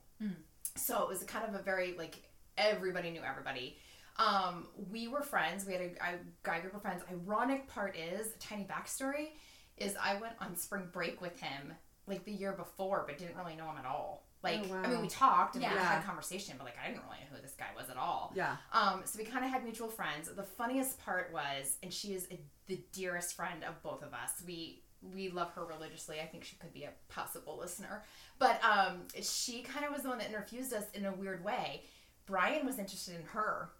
[0.76, 2.22] so it was kind of a very like
[2.56, 3.76] everybody knew everybody.
[4.18, 5.64] Um, we were friends.
[5.66, 7.02] We had a, a guy group of friends.
[7.10, 9.30] Ironic part is tiny backstory
[9.78, 11.72] is I went on spring break with him
[12.06, 14.24] like the year before, but didn't really know him at all.
[14.42, 15.78] Like Oh, I mean, we talked and we Yeah.
[15.94, 18.32] had conversation, but like I didn't really know who this guy was at all.
[18.34, 18.56] Yeah.
[18.72, 20.28] Um, so we kind of had mutual friends.
[20.28, 24.42] The funniest part was, and she is a, the dearest friend of both of us.
[24.46, 24.82] We
[25.14, 26.20] we love her religiously.
[26.20, 28.04] I think she could be a possible listener.
[28.38, 31.82] But um, she kind of was the one that interfused us in a weird way.
[32.26, 33.70] Brian was interested in her,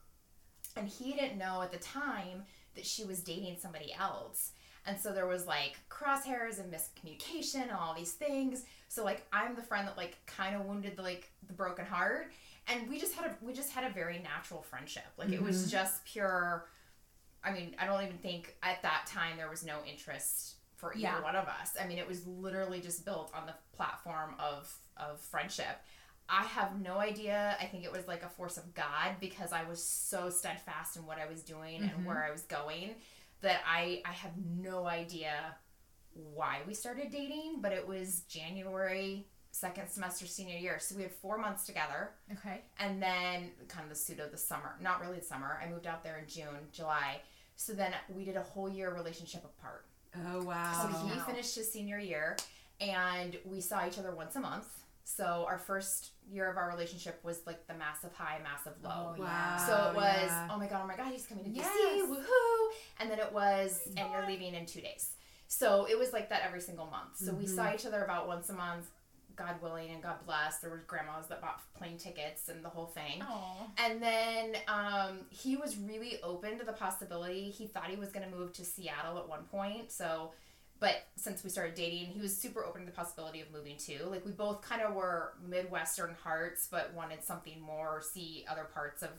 [0.77, 2.43] and he didn't know at the time
[2.75, 4.51] that she was dating somebody else.
[4.87, 8.65] And so there was like crosshairs and miscommunication and all these things.
[8.89, 12.33] So like I'm the friend that like kind of wounded the like the broken heart
[12.69, 15.05] and we just had a we just had a very natural friendship.
[15.17, 15.71] Like it was mm-hmm.
[15.71, 16.67] just pure
[17.45, 21.01] I mean, I don't even think at that time there was no interest for either
[21.01, 21.23] Yeah.
[21.23, 21.73] one of us.
[21.81, 25.81] I mean, it was literally just built on the platform of of friendship.
[26.29, 27.57] I have no idea.
[27.61, 31.05] I think it was like a force of God because I was so steadfast in
[31.05, 32.05] what I was doing and mm-hmm.
[32.05, 32.95] where I was going
[33.43, 35.57] that I I have no idea
[36.15, 40.79] why we started dating, but it was January second semester senior year.
[40.79, 42.63] So we had 4 months together Okay.
[42.79, 46.03] and then kind of the pseudo the summer not really the summer i moved out
[46.03, 47.21] there in june july
[47.57, 49.85] so then we did a whole year relationship apart
[50.27, 50.73] Oh wow.
[50.91, 51.25] so he wow.
[51.27, 52.37] finished his senior year
[52.81, 54.69] and we saw each other once a month
[55.05, 59.23] so our first year of our relationship was like the massive high massive low Oh,
[59.23, 59.57] wow.
[59.67, 60.49] so it was, yeah.
[60.51, 62.09] oh my god, oh my god, he's coming to DC, Yes.
[62.09, 62.62] woohoo!
[63.01, 65.11] And then it was, and you're leaving in two days.
[65.49, 67.17] So it was like that every single month.
[67.17, 68.87] So we saw each other about once a month,
[69.37, 70.59] God willing, and God bless.
[70.59, 73.23] There were grandmas that bought plane tickets and the whole thing.
[73.23, 73.67] Oh.
[73.77, 77.51] And then um, he was really open to the possibility.
[77.51, 79.93] He thought he was going to move to Seattle at one point.
[79.93, 80.33] So,
[80.81, 84.07] but since we started dating, he was super open to the possibility of moving too.
[84.07, 89.03] Like we both kind of were Midwestern hearts, but wanted something more, see other parts
[89.03, 89.11] of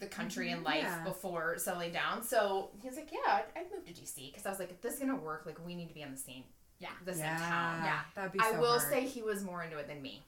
[0.00, 0.72] the country and mm-hmm.
[0.72, 1.04] life yeah.
[1.04, 2.22] before settling down.
[2.22, 4.80] So he was like, "Yeah, I'd, I'd move to DC," because I was like, "If
[4.80, 6.44] this is gonna work, like we need to be on the same,
[6.78, 6.88] Yeah.
[7.04, 7.38] the same yeah.
[7.38, 8.00] town." Yeah.
[8.14, 8.90] That'd be I so will hard.
[8.90, 10.22] say he was more into it than me.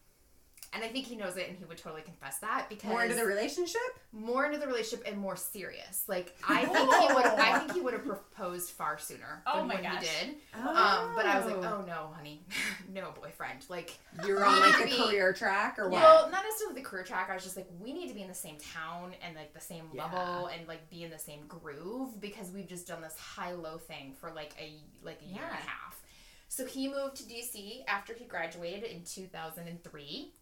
[0.74, 3.14] And I think he knows it, and he would totally confess that because more into
[3.14, 3.80] the relationship.
[4.11, 6.04] more into the relationship and more serious.
[6.08, 7.26] Like I think he would.
[7.26, 10.02] I think he would have proposed far sooner Oh than my when gosh.
[10.06, 10.37] he did.
[10.54, 12.40] Um, but I was like, oh no, honey,
[12.92, 13.66] no boyfriend.
[13.68, 16.00] Like, You're on like to a be- career track or what?
[16.00, 17.28] well, not necessarily the career track.
[17.30, 19.61] I was just like, we need to be in the same town and like the
[19.61, 20.04] same Yeah.
[20.04, 23.76] level and like be in the same groove because we've just done this high low
[23.76, 24.72] thing for like a
[25.04, 26.00] like a year and a half.
[26.48, 30.32] So he moved to DC after he graduated in 2003.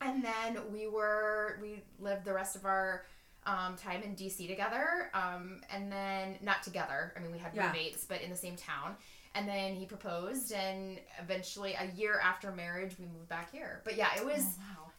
[0.00, 3.06] And then we were we lived the rest of our
[3.46, 5.10] um, time in DC together.
[5.14, 7.12] Um, and then not together.
[7.16, 7.66] I mean, we had Yeah.
[7.66, 8.96] roommates, but in the same town.
[9.36, 13.80] And then he proposed, and eventually, a year after marriage, we moved back here.
[13.84, 14.44] But yeah, it was.
[14.44, 14.90] Oh, wow.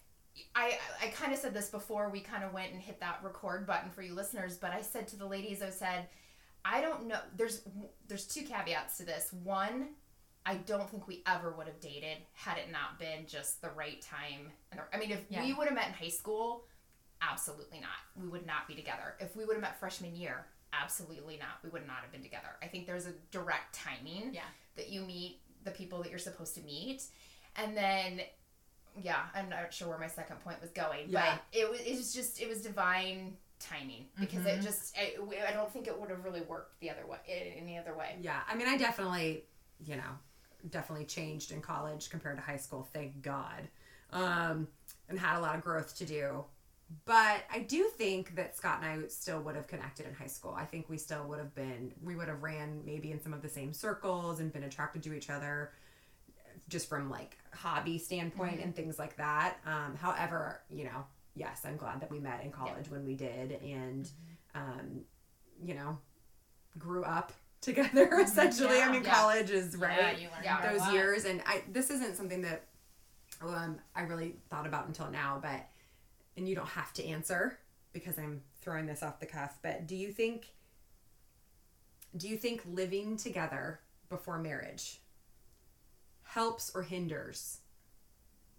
[0.53, 3.65] I I kind of said this before we kind of went and hit that record
[3.65, 6.09] button for you listeners, but I said to the ladies, I said,
[6.65, 7.19] I don't know.
[7.37, 7.61] There's
[8.09, 9.31] there's two caveats to this.
[9.43, 9.89] One,
[10.45, 14.01] I don't think we ever would have dated had it not been just the right
[14.01, 14.51] time.
[14.71, 15.43] And the, I mean, if Yeah.
[15.43, 16.67] we would have met in high school,
[17.21, 17.97] absolutely not.
[18.15, 19.15] We would not be together.
[19.19, 21.63] If we would have met freshman year, absolutely not.
[21.63, 22.57] We would not have been together.
[22.61, 24.43] I think there's a direct timing Yeah.
[24.75, 27.03] that you meet the people that you're supposed to meet,
[27.55, 28.21] and then
[28.97, 31.37] yeah, I'm not sure where my second point was going, Yeah.
[31.37, 34.61] but it was it was just it was divine timing because it mm-hmm.
[34.61, 35.15] just I,
[35.47, 37.17] I don't think it would have really worked the other way
[37.57, 38.17] any other way.
[38.21, 39.43] Yeah, I mean, I definitely,
[39.83, 40.19] you know,
[40.69, 42.87] definitely changed in college compared to high school.
[42.93, 43.67] Thank God,
[44.11, 44.67] um,
[45.09, 46.45] and had a lot of growth to do.
[47.05, 50.55] But I do think that Scott and I still would have connected in high school.
[50.55, 51.91] I think we still would have been.
[52.03, 55.13] We would have ran maybe in some of the same circles and been attracted to
[55.13, 55.71] each other,
[56.69, 59.57] just from like hobby standpoint and things like that.
[59.65, 63.59] Um, however, you know, yes, I'm glad that we met in college when we did,
[63.63, 64.09] and
[64.53, 65.01] um,
[65.63, 65.97] you know,
[66.77, 67.31] grew up
[67.65, 68.79] together essentially.
[68.81, 69.13] I mean, Yeah.
[69.13, 72.63] college is right Yeah, you learn those years, and I this isn't something that
[73.41, 75.65] um, I really thought about until now, but
[76.37, 77.57] and you don't have to answer
[77.91, 79.57] because I'm throwing this off the cuff.
[79.61, 80.47] But do you think
[82.15, 85.01] do you think living together before marriage
[86.23, 87.59] helps or hinders?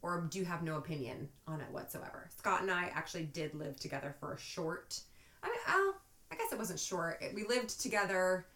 [0.03, 2.29] Or do you have no opinion on it whatsoever?
[2.37, 5.01] Scott and I actually did live together for a short.
[5.43, 5.95] I mean, oh,
[6.31, 7.21] I guess it wasn't short.
[7.23, 8.47] It- We lived together,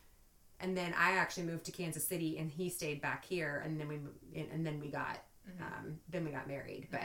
[0.60, 3.88] and then I actually moved to Kansas City, and he stayed back here, and then
[3.88, 3.98] we
[4.40, 5.18] and, then we got
[5.60, 6.88] um, then we got married.
[6.90, 7.02] But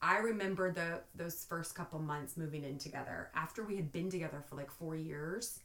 [0.00, 4.42] I remember the those first couple months moving in together after we had been together
[4.48, 5.60] for like four years,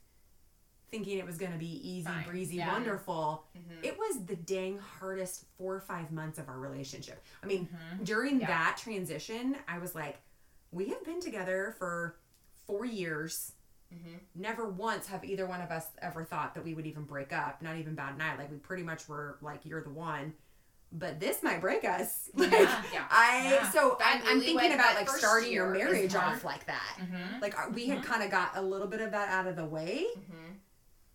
[0.89, 2.25] thinking it was gonna be easy Fine.
[2.27, 2.71] breezy, Yeah.
[2.71, 3.45] wonderful.
[3.55, 3.83] Mhm.
[3.83, 7.23] It was the dang hardest four or five months of our relationship.
[7.43, 8.05] I mean, Mhm.
[8.05, 8.47] during Yeah.
[8.47, 10.17] that transition, I was like,
[10.71, 12.15] we have been together for
[12.65, 13.53] four years.
[13.93, 14.19] Mhm.
[14.35, 17.61] Never once have either one of us ever thought that we would even break up.
[17.61, 18.37] Not even bad night.
[18.37, 20.33] Like we pretty much were like, you're the one.
[20.91, 22.29] But this might break us.
[22.35, 22.83] Like Yeah.
[22.93, 23.07] Yeah.
[23.09, 23.69] I Yeah.
[23.71, 26.97] so I'm, I'm thinking about like starting your marriage off like that.
[26.99, 27.41] Mhm.
[27.41, 28.03] Like we had Mhm.
[28.05, 30.55] kind of got a little bit of that out of the way, Mhm.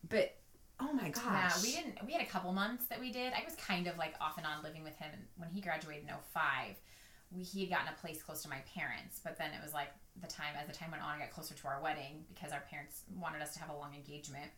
[0.09, 0.37] but
[0.81, 2.07] oh my gosh, Yeah, we didn't.
[2.07, 3.33] We had a couple months that we did.
[3.35, 6.09] I was kind of like off and on living with him when he graduated in
[6.35, 6.77] 05.
[7.31, 9.89] We, he had gotten a place close to my parents, but then it was like
[10.21, 12.63] the time as the time went on, I got closer to our wedding because our
[12.71, 14.51] parents wanted us to have a long engagement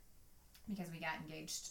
[0.69, 1.71] because we got engaged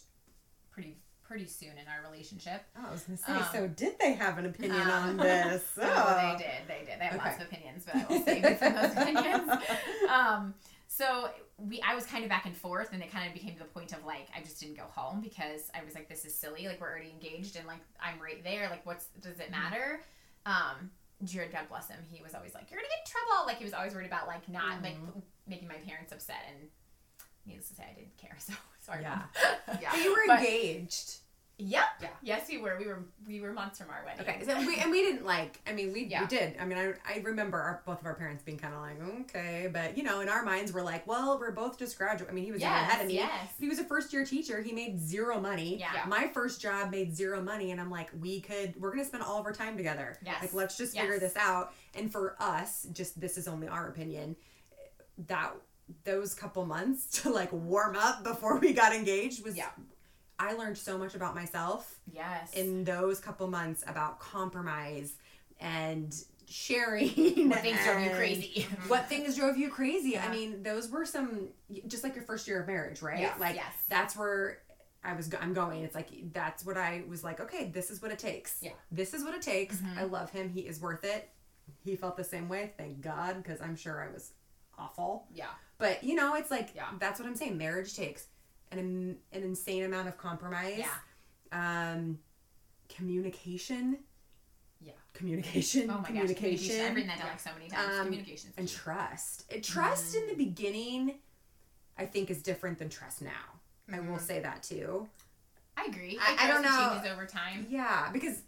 [0.70, 2.62] pretty pretty soon in our relationship.
[2.76, 3.32] Oh, I was gonna say.
[3.32, 5.62] Um, so did they have an opinion um, on this?
[5.82, 6.68] Oh, they did.
[6.68, 7.00] They did.
[7.00, 9.50] They have lots of opinions, but I will save it from those opinions.
[10.08, 10.54] Um,
[10.86, 13.64] so we, I was kind of back and forth, and it kind of became the
[13.64, 16.68] point of like I just didn't go home because I was like, this is silly.
[16.68, 18.68] Like we're already engaged, and like I'm right there.
[18.70, 20.02] Like what's does it matter?
[20.46, 20.90] Um,
[21.24, 23.46] Jared, God bless him, he was always like, you're gonna get in trouble.
[23.46, 25.20] Like he was always worried about like not like mm-hmm.
[25.46, 26.68] making my parents upset, and
[27.46, 28.36] needless to say, I didn't care.
[28.38, 29.02] So sorry.
[29.02, 29.22] Yeah.
[29.68, 29.78] Mom.
[29.80, 29.90] Yeah.
[29.92, 31.18] But you were But- engaged.
[31.58, 31.84] Yep.
[32.02, 32.08] Yeah.
[32.20, 32.76] Yes, we were.
[32.80, 33.04] We were.
[33.28, 34.22] We were months from our wedding.
[34.22, 35.60] Okay, so we and we didn't like.
[35.68, 36.22] I mean, we, Yeah.
[36.22, 36.56] we did.
[36.58, 39.70] I mean, I, I remember our, both of our parents being kind of like, okay,
[39.72, 42.28] but you know, in our minds, we're like, well, we're both just graduate.
[42.28, 42.70] I mean, he was Yes.
[42.90, 43.14] ahead of me.
[43.14, 43.50] Yes.
[43.60, 44.60] He was a first year teacher.
[44.62, 45.78] He made zero money.
[45.78, 45.90] Yeah.
[45.94, 46.06] Yeah.
[46.06, 48.74] My first job made zero money, and I'm like, we could.
[48.80, 50.18] We're gonna spend all of our time together.
[50.26, 50.42] Yes.
[50.42, 51.02] Like, let's just Yes.
[51.04, 51.72] figure this out.
[51.94, 54.34] And for us, just this is only our opinion.
[55.28, 55.52] That
[56.02, 59.56] those couple months to like warm up before we got engaged was.
[59.56, 59.68] Yeah.
[60.38, 62.52] I learned so much about myself Yes.
[62.54, 65.14] in those couple months about compromise
[65.60, 66.14] and
[66.46, 68.66] sharing what things drove you crazy.
[68.88, 70.26] what things drove you crazy Yeah.
[70.26, 71.48] i mean those were some
[71.86, 73.72] just like your first year of marriage right Yes, like yes.
[73.88, 74.58] that's where
[75.02, 78.10] i was i'm going it's like that's what i was like okay this is what
[78.10, 78.72] it takes Yeah.
[78.92, 79.96] this is what it takes Mhm.
[79.98, 81.30] i love him he is worth it
[81.82, 84.32] he felt the same way thank god because i'm sure i was
[84.78, 85.46] awful Yeah.
[85.78, 86.88] but you know it's like Yeah.
[87.00, 88.26] that's what i'm saying marriage takes
[88.78, 90.88] an, an insane amount of compromise Yeah.
[91.52, 92.18] um
[92.88, 93.98] communication
[94.80, 94.92] Yeah.
[95.12, 96.86] communication Oh my gosh, communication, communication.
[96.86, 97.98] I've written that down like so many times.
[97.98, 98.50] Um, communication.
[98.56, 101.14] and trust it trust in the beginning
[101.98, 103.30] i think is different than trust now
[103.92, 104.20] i will Mhm.
[104.20, 105.08] say that too
[105.76, 106.16] I agree.
[106.22, 106.90] I- think I don't know.
[106.92, 107.66] Changes over time.
[107.68, 108.42] yeah because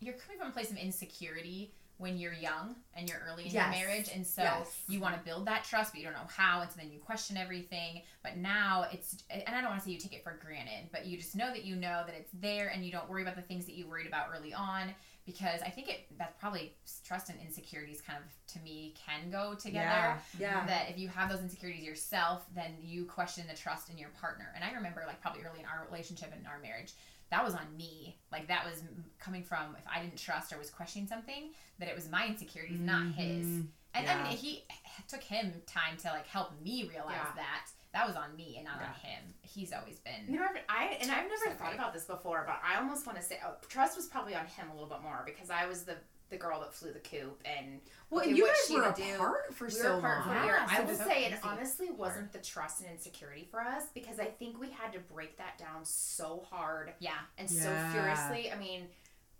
[0.00, 3.76] You're coming from a place of insecurity when you're young and you're early in Yes.
[3.76, 4.82] your marriage, and so Yes.
[4.88, 6.98] you want to build that trust, but you don't know how, and so then you
[6.98, 8.02] question everything.
[8.22, 11.06] But now it's, and I don't want to say you take it for granted, but
[11.06, 13.42] you just know that you know that it's there, and you don't worry about the
[13.42, 14.94] things that you worried about early on.
[15.24, 16.74] Because I think it that's probably
[17.06, 19.86] trust and insecurities kind of to me can go together.
[19.86, 23.96] yeah yeah that if you have those insecurities yourself, then you question the trust in
[23.96, 24.48] your partner.
[24.56, 26.94] And I remember, like, probably early in our relationship and in our marriage,
[27.32, 28.18] that was on me.
[28.30, 28.82] Like, that was
[29.18, 32.78] coming from if I didn't trust or was questioning something, that it was my insecurities,
[32.78, 33.12] not mm-hmm.
[33.12, 33.46] his.
[33.94, 34.18] And Yeah.
[34.18, 34.64] I mean, he
[35.08, 37.32] took him time to like help me realize Yeah.
[37.36, 39.34] that that was on me and not on him.
[39.42, 40.32] He's always been.
[40.32, 41.74] You know, I and I've never So thought great.
[41.74, 44.70] about this before, but I almost want to say oh, trust was probably on him
[44.70, 45.96] a little bit more because I was the
[46.32, 48.82] the girl that flew the coop and well okay, and you what guys she were
[48.86, 50.58] would do- apart for we so apart long Yeah, year.
[50.68, 51.42] I so will so say it crazy.
[51.44, 55.38] honestly wasn't the trust and insecurity for us because I think we had to break
[55.38, 57.12] that down so hard yeah.
[57.38, 58.50] and so furiously.
[58.50, 58.88] I mean,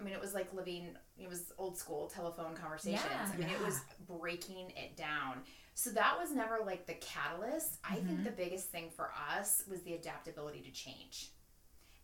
[0.00, 0.96] I mean, it was like living.
[1.18, 3.02] It was old school telephone conversations.
[3.10, 3.30] Yeah.
[3.32, 5.42] I mean, it was breaking it down.
[5.74, 7.78] So that was never like the catalyst.
[7.88, 8.24] I think Mhm.
[8.24, 11.30] the biggest thing for us was the adaptability to change.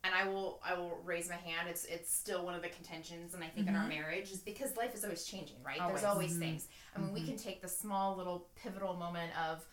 [0.08, 1.68] And I will, I will raise my hand.
[1.68, 3.90] It's, it's still one of the contentions, and I think in our mm-hmm.
[4.00, 5.80] marriage is because life is always changing, right?
[5.80, 6.00] Always.
[6.00, 6.38] There's always Mhm.
[6.38, 6.68] things.
[6.96, 7.28] I mean, we mm-hmm.
[7.30, 9.66] can take the small little pivotal moment of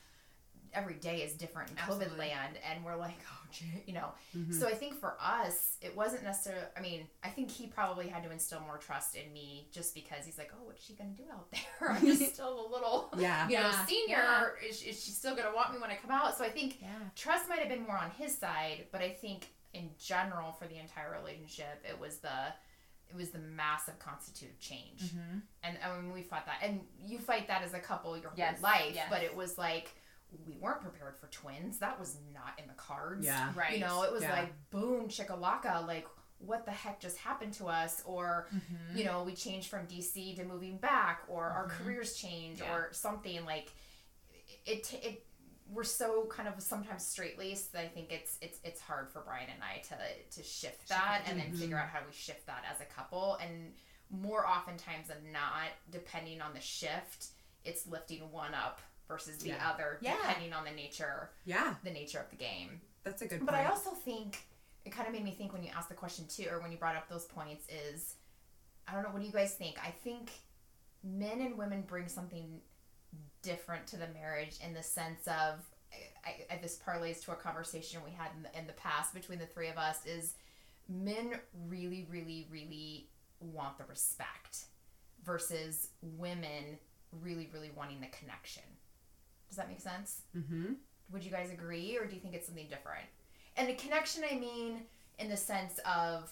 [0.74, 4.40] every day is different in COVID land, and we're like, oh, gee, you know, so
[4.40, 4.66] mm-hmm.
[4.66, 6.66] I think for us, it wasn't necessarily.
[6.78, 10.26] I mean, I think he probably had to instill more trust in me just because
[10.26, 11.90] he's like, "Oh, what's she gonna do out there?
[11.92, 14.18] I'm just still a little, yeah you know, Yeah, senior.
[14.18, 14.70] yeah.
[14.70, 16.90] Is, is she still gonna want me when I come out?" So I think Yeah.
[17.16, 20.78] trust might have been more on his side, but I think in general for the
[20.78, 22.54] entire relationship, it was the
[23.08, 25.02] it was the massive constitutive change.
[25.04, 25.38] Mm-hmm.
[25.64, 28.56] And I mean, we fought that, and you fight that as a couple your Yes,
[28.56, 28.92] whole life.
[28.96, 29.08] yes.
[29.12, 29.92] But it was like
[30.48, 31.78] we weren't prepared for twins.
[31.80, 33.24] That was not in the cards.
[33.26, 33.74] yeah Right.
[33.74, 34.34] You know, it was Yeah.
[34.34, 36.08] like boom, chickalaka, like
[36.40, 38.02] what the heck just happened to us?
[38.06, 38.98] Or, Mm-hmm.
[38.98, 41.78] you know, we changed from DC to moving back, or our Mhm.
[41.78, 42.74] careers change, Yeah.
[42.74, 43.72] or something like
[44.66, 44.94] it.
[45.04, 45.26] It
[45.72, 49.22] we're so kind of sometimes straight laced that I think it's it's it's hard for
[49.22, 51.86] Brian and I to to shift that and then figure mm-hmm.
[51.86, 53.38] out how we shift that as a couple.
[53.42, 53.74] And
[54.12, 57.30] more oftentimes than not, depending on the shift,
[57.64, 59.70] it's lifting one up versus the Yeah.
[59.72, 60.18] other, Yeah.
[60.18, 62.82] depending on the nature Yeah, the nature of the game.
[63.04, 63.48] that's a good point.
[63.48, 63.68] But point.
[63.68, 64.48] I also think
[64.84, 66.78] it kind of made me think when you asked the question too, or when you
[66.78, 68.16] brought up those points, is
[68.88, 69.10] I don't know.
[69.10, 69.78] What do you guys think?
[69.84, 70.30] I think
[71.04, 72.62] men and women bring something
[73.46, 75.64] different to the marriage in the sense of
[76.26, 79.40] I, I, this parlays to a conversation we had in the, in the past between
[79.40, 80.34] the three of us is
[80.90, 83.08] men really really really
[83.40, 84.66] want the respect
[85.24, 86.80] versus women
[87.22, 88.64] really really wanting the connection.
[89.48, 90.24] Does that make sense?
[90.36, 90.74] Mm-hmm.
[91.12, 93.06] would you guys agree or do you think it's something different?
[93.58, 94.82] And the connection i mean
[95.20, 96.32] in the sense of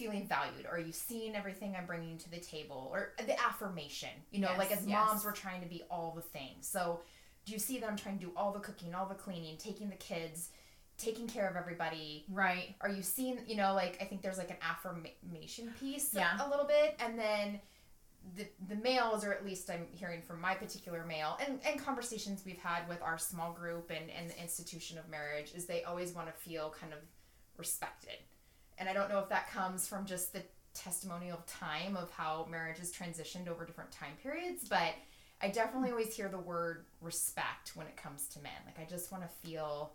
[0.00, 4.40] feeling valued are you seeing everything i'm bringing to the table or the affirmation you
[4.40, 5.06] know Yes, like as yes.
[5.08, 7.00] moms we're trying to be all the things so
[7.44, 9.88] do you see that i'm trying to do all the cooking all the cleaning taking
[9.90, 10.50] the kids
[10.98, 12.74] taking care of everybody Right.
[12.80, 16.44] are you seeing you know like i think there's like an affirmation piece Yeah.
[16.44, 17.60] a little bit and then
[18.36, 22.42] the, the males or at least i'm hearing from my particular male and, and conversations
[22.44, 26.12] we've had with our small group and, and the institution of marriage is they always
[26.12, 26.98] want to feel kind of
[27.56, 28.18] respected
[28.80, 30.42] and i don't know if that comes from just the
[30.74, 34.94] testimonial time of how marriage has transitioned over different time periods but
[35.42, 38.52] i definitely always hear the word respect when it comes to men.
[38.66, 39.92] Like i just want to feel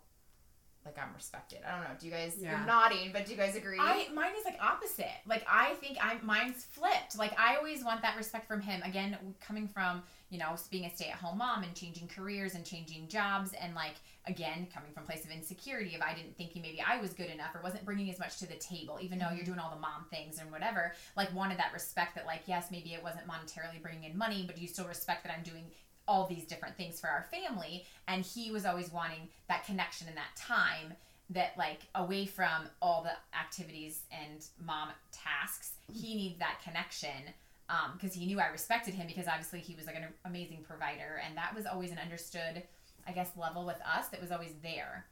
[0.85, 2.57] like i'm respected i don't know do you guys Yeah.
[2.57, 5.11] you're nodding but do you guys agree I mine is like opposite.
[5.27, 7.17] Like I think I'm mine's flipped.
[7.17, 8.81] Like I always want that respect from him.
[8.83, 12.65] Again, coming from you know being a stay at home mom and changing careers and
[12.65, 13.95] changing jobs and like
[14.27, 17.13] again coming from a place of insecurity of I didn't think he maybe I was
[17.13, 19.45] good enough or wasn't bringing as much to the table even though you're mm-hmm.
[19.45, 20.93] doing all the mom things and whatever.
[21.15, 24.57] Like wanted that respect that like yes maybe it wasn't monetarily bringing in money but
[24.57, 25.65] you still respect that I'm doing
[26.07, 30.17] all these different things for our family and he was always wanting that connection and
[30.17, 30.93] that time
[31.29, 37.33] that like away from all the activities and mom tasks he needed that connection
[37.69, 41.21] um, because he knew i respected him because obviously he was like an amazing provider
[41.25, 42.61] and that was always an understood
[43.07, 45.05] i guess level with us that was always there.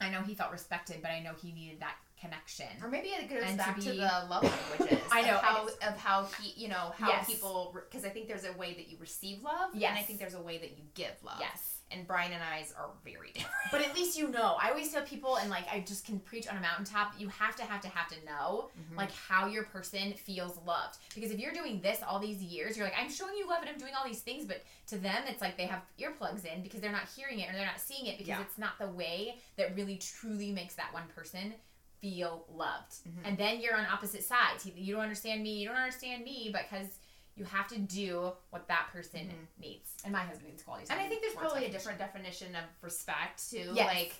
[0.00, 3.28] I know he felt respected but i know he needed that connection Or maybe it
[3.28, 4.42] goes to back to, be- the love
[4.78, 5.00] languages.
[5.12, 7.26] I know, of how of how he, you know, how Yes.
[7.26, 10.34] people because I think there's a way that you receive love, and I think there's
[10.34, 11.38] a way that you give love.
[11.40, 13.52] yes And Brian and I's are very different.
[13.70, 16.46] but at least you know i always tell people and like i just can preach
[16.48, 18.96] on a mountaintop you have to have to have to know Mm-hmm.
[18.98, 22.86] like how your person feels loved because if you're doing this all these years you're
[22.86, 25.40] like i'm showing you love and i'm doing all these things but to them it's
[25.40, 28.16] like they have earplugs in because they're not hearing it or they're not seeing it
[28.18, 28.40] because Yeah.
[28.42, 31.54] it's not the way that really truly makes that one person
[32.04, 33.22] feel loved Mhm.
[33.24, 36.88] and then you're on opposite sides you don't understand me you don't understand me because
[37.34, 39.46] you have to do what that person Mhm.
[39.62, 42.64] needs and my husband needs quality And I think there's probably a different definition of
[42.82, 43.72] respect too.
[43.74, 43.86] Yes.
[43.94, 44.14] Like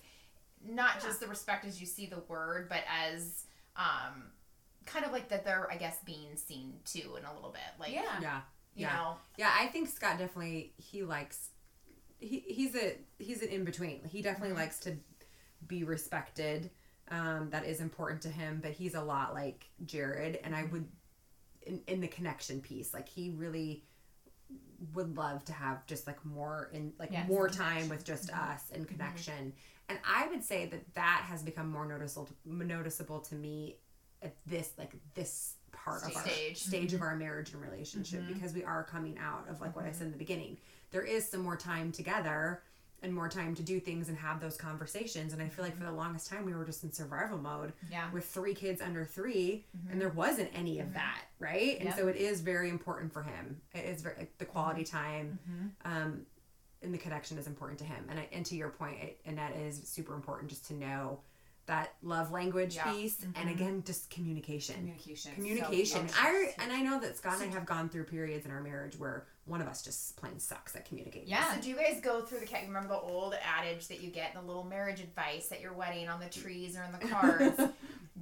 [0.63, 1.03] not Yeah.
[1.09, 3.45] just the respect as you see the word, but as
[3.77, 4.33] um
[4.87, 7.71] kind of like that they're I guess being seen too in a little bit.
[7.79, 8.39] Like yeah Yeah,
[8.75, 8.97] you yeah.
[8.97, 9.19] know.
[9.37, 9.55] yeah.
[9.61, 11.51] I think Scott definitely he likes.
[12.19, 14.03] He, he's a he's an in between.
[14.09, 14.61] He definitely Mhm.
[14.65, 14.97] likes to
[15.67, 16.71] be respected.
[17.11, 20.89] Um, that is important to him, but he's a lot like Jared, and I would
[21.63, 22.95] in, in the connection piece.
[22.95, 23.85] Like he really
[24.95, 28.71] would love to have just like more in like Yes, more time with just us
[28.73, 29.53] and connection.
[29.89, 33.77] And I would say that that has become more noticeable noticeable to me
[34.23, 36.59] at this like this part of our Stage.
[36.63, 38.35] stage of our marriage and relationship Mhm.
[38.35, 40.57] because we are coming out of like what I said in the beginning.
[40.91, 42.63] There is some more time together
[43.05, 45.33] and more time to do things and have those conversations.
[45.33, 45.95] And I feel like for mm-hmm.
[45.95, 49.65] the longest time we were just in survival mode yeah with three kids under 3
[49.73, 49.99] and mm-hmm.
[49.99, 50.95] there wasn't any of mm-hmm.
[50.95, 51.79] that, right?
[51.81, 53.61] And so it is very important for him.
[53.75, 55.39] It is very the quality time,
[55.85, 56.27] um,
[56.83, 58.05] and the connection is important to him.
[58.11, 61.21] And I, and to your point, it, and that is super important just to know
[61.67, 62.93] that love language Yeah.
[62.93, 66.09] piece, and again, just communication communication communication.
[66.09, 68.61] So I and I know that Scott and I have gone through periods in our
[68.61, 71.29] marriage where one of us just plain sucks at communicating.
[71.29, 72.63] yeah So do you guys go through the cat?
[72.67, 76.09] Remember the old adage that you get in the little marriage advice at your wedding
[76.09, 77.61] on the trees or in the cards?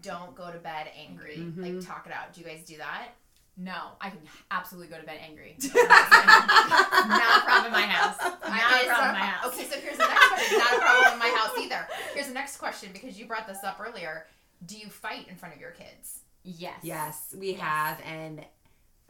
[0.01, 1.37] Don't go to bed angry.
[1.39, 1.59] Mhm.
[1.79, 2.33] Like talk it out.
[2.33, 3.09] Do you guys do that?
[3.57, 5.57] No, I can absolutely go to bed angry.
[5.75, 8.17] not a problem in my house.
[8.21, 9.47] Not I- a it's problem in my house.
[9.53, 10.59] Okay, so here's the next question.
[10.59, 11.89] Not a problem in my house either.
[12.15, 14.27] Here's the next question because you brought this up earlier.
[14.65, 16.21] Do you fight in front of your kids?
[16.45, 16.79] Yes.
[16.83, 17.61] Yes, we Yes.
[17.61, 18.45] have, and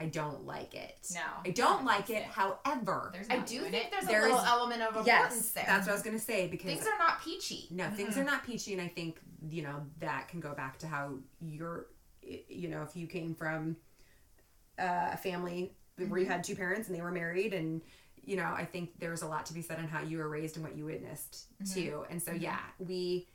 [0.00, 0.96] I don't like it.
[1.14, 1.20] No.
[1.46, 2.24] I don't like That's it.
[2.24, 3.90] However, I do think it.
[3.92, 5.64] there's There a little is- element of importance yes, there.
[5.66, 7.68] that's what I was gonna say because Things are not peachy.
[7.70, 8.30] no, things are mm-hmm.
[8.30, 11.86] not peachy, and I think you know that can go back to how you're,
[12.22, 13.76] you know, if you came from
[14.82, 15.72] uh, a family
[16.08, 17.80] where you had two parents and they were married and
[18.24, 20.56] you know i think there's a lot to be said on how you were raised
[20.56, 23.28] and what you witnessed too and so yeah we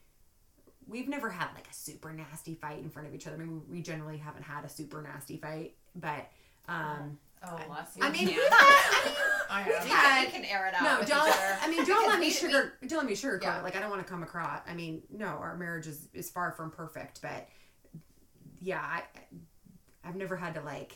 [0.88, 3.62] we've never had like a super nasty fight in front of each other i mean
[3.70, 6.30] we generally haven't had a super nasty fight but
[6.70, 8.04] um, Oh, bless you.
[8.04, 8.36] I mean, Yeah.
[8.36, 9.12] we've had,
[9.50, 10.82] I we've had- can, we can air it out.
[11.02, 11.64] no, don't.
[11.64, 12.74] I mean, don't let me we- sugar.
[12.88, 13.60] Don't let me sugarcoat Yeah.
[13.60, 13.64] it.
[13.64, 14.62] Like I don't want to come across.
[14.68, 17.48] I mean, no, our marriage is is far from perfect, but
[18.60, 19.04] yeah, I
[20.04, 20.94] I've never had to like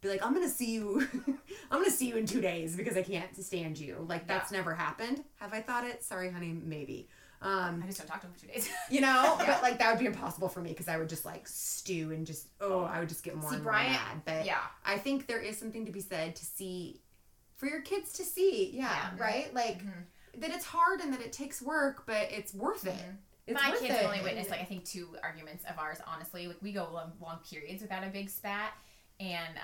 [0.00, 1.06] be like I'm gonna see you.
[1.70, 4.04] I'm gonna see you in two days because I can't stand you.
[4.08, 5.24] Like that's never happened.
[5.36, 6.02] Have I thought it?
[6.02, 6.52] Sorry, honey.
[6.64, 7.08] Maybe.
[7.42, 8.70] Um, I just don't talk to him for two days.
[8.90, 11.46] you know, but like that would be impossible for me because I would just like
[11.46, 14.22] stew and just oh, I would just get more See, and more Brian- mad.
[14.24, 14.60] But yeah.
[14.84, 17.00] I think there is something to be said to see
[17.56, 18.70] for your kids to see.
[18.74, 19.22] Yeah, Yeah.
[19.22, 19.46] right.
[19.46, 19.56] Mm-hmm.
[19.56, 20.40] Like mm-hmm.
[20.40, 22.94] that it's hard and that it takes work, but it's worth it.
[22.94, 23.16] Mm-hmm.
[23.46, 24.04] It's My kids it.
[24.04, 25.98] only witnessed like I think two arguments of ours.
[26.06, 28.72] Honestly, like we go long, long periods without a big spat,
[29.20, 29.54] and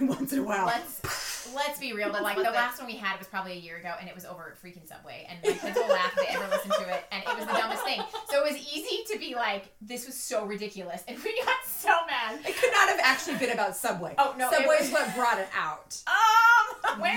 [0.00, 0.66] um, once in a while.
[0.66, 2.10] let's let's be real.
[2.12, 4.24] But like the last one we had was probably a year ago, and it was
[4.24, 7.04] over at freaking Subway, and my kids will laugh if they ever listen to it,
[7.10, 8.00] and it was the dumbest thing.
[8.30, 11.90] So it was easy to be like, this was so ridiculous, and we got so
[12.06, 12.38] mad.
[12.46, 14.14] it could not have actually been about Subway.
[14.16, 15.96] Oh, no, Subway was- is what brought it out.
[16.06, 17.16] Um, where?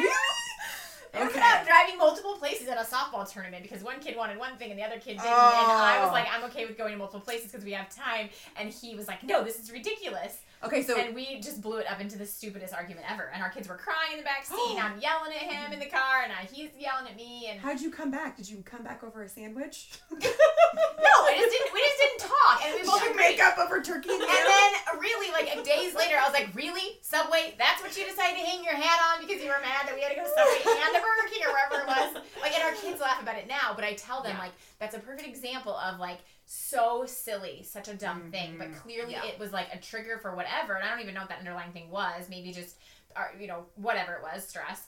[1.16, 1.38] It was Okay.
[1.38, 4.80] about driving multiple places at a softball tournament because one kid wanted one thing and
[4.80, 5.26] the other kid didn't.
[5.26, 6.12] And I was Oh.
[6.12, 8.30] like, I'm okay with going to multiple places because we have time.
[8.58, 10.38] And he was like, no, this is ridiculous.
[10.66, 13.30] Okay, so and we just blew it up into the stupidest argument ever.
[13.34, 14.56] And our kids were crying in the back seat.
[14.72, 17.48] and I'm yelling at him in the car, and I, he's yelling at me.
[17.52, 18.38] And how'd you come back?
[18.38, 19.92] Did you come back over a sandwich?
[20.12, 21.74] no, I just didn't.
[21.74, 23.36] We just didn't talk, and we Did both you agreed.
[23.36, 27.00] make up over turkey and And then, really, like days later, I was like, "Really,
[27.02, 27.56] Subway?
[27.60, 30.02] That's what you decided to hang your hat on because you were mad that we
[30.02, 32.64] had to go to Subway and the Burger King or wherever it was." Like, and
[32.64, 34.48] our kids laugh about it now, but I tell them Yeah.
[34.48, 38.80] like that's a perfect example of like so silly, such a dumb thing, but mm-hmm.
[38.80, 39.26] clearly Yeah.
[39.26, 41.72] it was like a trigger for whatever, and I don't even know what that underlying
[41.72, 42.30] thing was.
[42.30, 42.78] Maybe just,
[43.16, 44.88] or, you know, whatever it was, stress.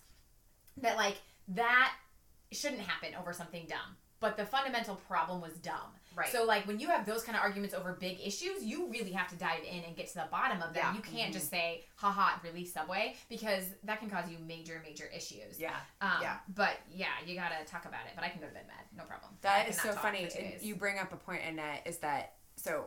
[0.77, 1.17] That like
[1.49, 1.93] that
[2.51, 3.97] shouldn't happen over something dumb.
[4.19, 5.91] But the fundamental problem was dumb.
[6.15, 6.29] Right.
[6.29, 9.27] So like when you have those kind of arguments over big issues, you really have
[9.29, 10.83] to dive in and get to the bottom of them.
[10.83, 10.95] Yeah.
[10.95, 15.59] You can't just say, haha, release Subway, because that can cause you major, major issues.
[15.59, 15.75] Yeah.
[16.01, 16.37] Um, Yeah.
[16.55, 18.13] But yeah, you gotta talk about it.
[18.15, 19.31] But I can go to bed mad, no problem.
[19.41, 20.25] That is so funny.
[20.25, 20.63] for two And days.
[20.63, 22.85] you bring up a point, Annette, is that so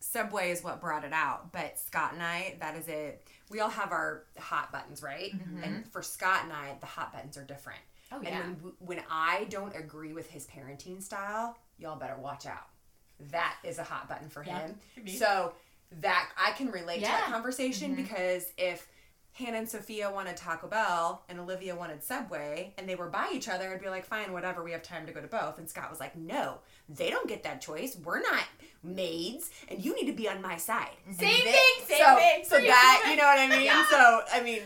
[0.00, 3.26] Subway is what brought it out, but Scott and I, that is it.
[3.50, 5.32] We all have our hot buttons, right?
[5.62, 7.80] And for Scott and I, the hot buttons are different.
[8.12, 8.42] Oh, yeah.
[8.42, 12.66] And when when I don't agree with his parenting style, y'all better watch out.
[13.30, 15.08] That is a hot button for Yeah, him.
[15.08, 15.54] So
[16.00, 17.20] that I can relate to that Yeah.
[17.22, 17.32] Mm-hmm.
[17.32, 18.86] conversation because if
[19.32, 23.48] Hannah and Sophia wanted Taco Bell and Olivia wanted Subway and they were by each
[23.48, 25.58] other, I'd be like, fine, whatever, we have time to go to both.
[25.58, 27.96] And Scott was like, no, they don't get that choice.
[28.02, 28.44] We're not
[28.82, 30.88] maids and you need to be on my side.
[31.06, 32.44] Same they- thing, same so, thing.
[32.44, 33.64] So that, you know what I mean?
[33.66, 33.86] Yeah.
[33.90, 34.62] So, I mean,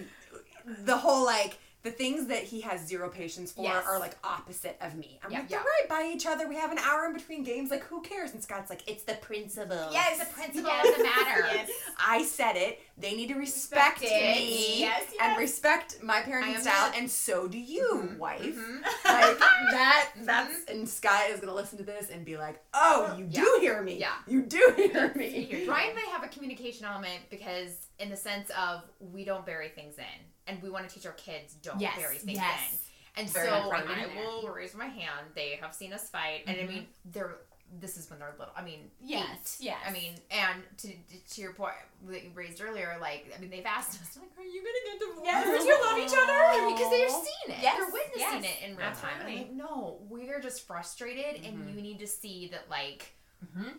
[0.85, 3.85] the whole like, the things that he has zero patience for Yes.
[3.87, 5.19] are like opposite of me.
[5.25, 5.39] I'm Yeah.
[5.41, 6.47] like, they're right by each other.
[6.47, 7.71] We have an hour in between games.
[7.71, 8.33] Like, who cares?
[8.33, 9.89] And Scott's like, it's the principle.
[9.91, 10.85] yes, the principle Yes.
[10.87, 11.47] doesn't matter.
[11.53, 11.71] Yes.
[11.99, 12.81] I said it.
[12.99, 14.11] They need to respect, Respect
[14.41, 18.43] me Yes, and respect my parenting style, and so do you, wife.
[18.43, 18.83] Mhm.
[19.05, 20.11] Like that.
[20.19, 23.83] That's and Scott is gonna listen to this and be like, "Oh, you do hear
[23.83, 23.99] me.
[23.99, 24.15] Yeah.
[24.27, 28.51] you do hear me." Brian and I have a communication element because, in the sense
[28.51, 30.05] of, we don't bury things in,
[30.47, 32.73] and we want to teach our kids don't Yes, bury things yes.
[32.73, 32.79] in.
[33.17, 34.09] And Very so I in there.
[34.25, 35.27] will raise my hand.
[35.35, 36.73] They have seen us fight, and I mm-hmm.
[36.73, 37.37] mean, they're.
[37.81, 38.53] This is when they're little.
[38.57, 39.67] I mean, Yes, eight.
[39.67, 39.79] yes.
[39.87, 40.89] I mean, and to,
[41.35, 41.75] to your point
[42.09, 44.99] that you raised earlier, like, I mean, they've asked us, like, are you gonna get
[44.99, 45.25] divorced?
[45.25, 46.73] Yes, but you love each other.
[46.73, 47.63] because they're seeing it.
[47.63, 49.21] Yes, they're witnessing yes, it in real time.
[49.25, 51.77] I'm like, no, we're just frustrated, and mm-hmm.
[51.77, 53.13] you need to see that, like,
[53.45, 53.71] mm-hmm.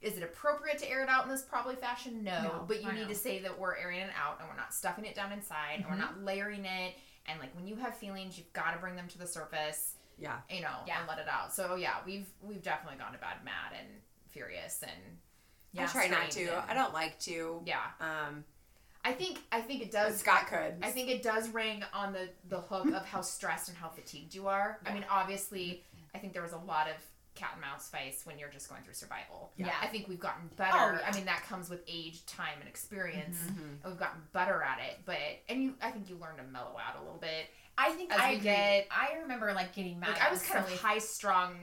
[0.00, 2.22] Is it appropriate to air it out in this probably fashion?
[2.24, 3.08] No, No, but you I need know.
[3.08, 5.86] to say that we're airing it out, and we're not stuffing it down inside, and
[5.86, 6.94] we're not layering it.
[7.26, 10.38] And like when you have feelings, you've got to bring them to the surface, Yeah.
[10.48, 11.00] you know, Yeah.
[11.00, 11.52] and let it out.
[11.54, 13.88] So yeah, we've we've definitely gone to bed mad and
[14.30, 15.18] furious, and
[15.72, 16.42] yeah, I try not to.
[16.44, 17.62] and- I don't like to.
[17.66, 18.44] Yeah, Um,
[19.04, 20.18] I think I think it does.
[20.18, 20.78] Scott could.
[20.82, 24.34] I think it does ring on the the hook of how stressed and how fatigued
[24.34, 24.80] you are.
[24.86, 26.96] I mean, obviously, I think there was a lot of
[27.36, 29.52] cat and mouse fights when you're just going through survival.
[29.56, 29.70] Yeah.
[29.80, 30.72] I think we've gotten better.
[30.74, 31.08] Oh, yeah.
[31.08, 33.62] I mean, that comes with age, time, and experience, Mm-hmm.
[33.84, 35.00] and we've gotten better at it.
[35.04, 35.18] But
[35.48, 37.46] and you, I think you learn to mellow out a little bit.
[37.78, 40.10] I think I get- I remember like getting mad.
[40.10, 41.54] Like I was kind silly- of high strung.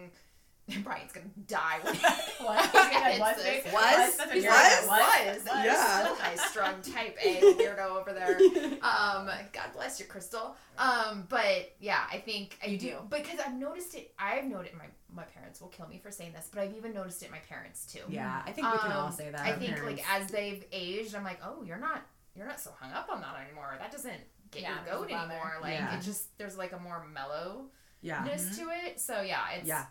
[0.84, 1.80] Brian's gonna die.
[1.82, 1.94] When
[2.44, 2.70] What?
[2.74, 3.74] It's Was?
[3.74, 3.74] Was?
[3.74, 4.88] What Was?
[4.88, 4.88] was.
[4.88, 5.46] Was.
[5.66, 6.00] Yeah.
[6.04, 8.38] Still high strung type A weirdo over there.
[8.82, 10.56] Um, God bless you, Crystal.
[10.78, 14.14] Um, but yeah, I think I You do because I've noticed it.
[14.18, 17.22] I've noticed my my parents will kill me for saying this, but I've even noticed
[17.22, 18.00] it in my parents too.
[18.10, 18.42] Yeah.
[18.46, 19.42] I think we can all Um, say that.
[19.42, 20.02] I think parents.
[20.02, 22.02] like as they've aged, I'm like, oh, you're not
[22.36, 23.76] you're not so hung up on that anymore.
[23.80, 24.14] That doesn't
[24.50, 25.58] get Yeah, your goat anymore.
[25.62, 25.98] Like Yeah.
[25.98, 27.70] it just there's like a more mellowness
[28.02, 28.24] yeah.
[28.24, 29.00] to it.
[29.00, 29.86] So yeah, it's Yeah.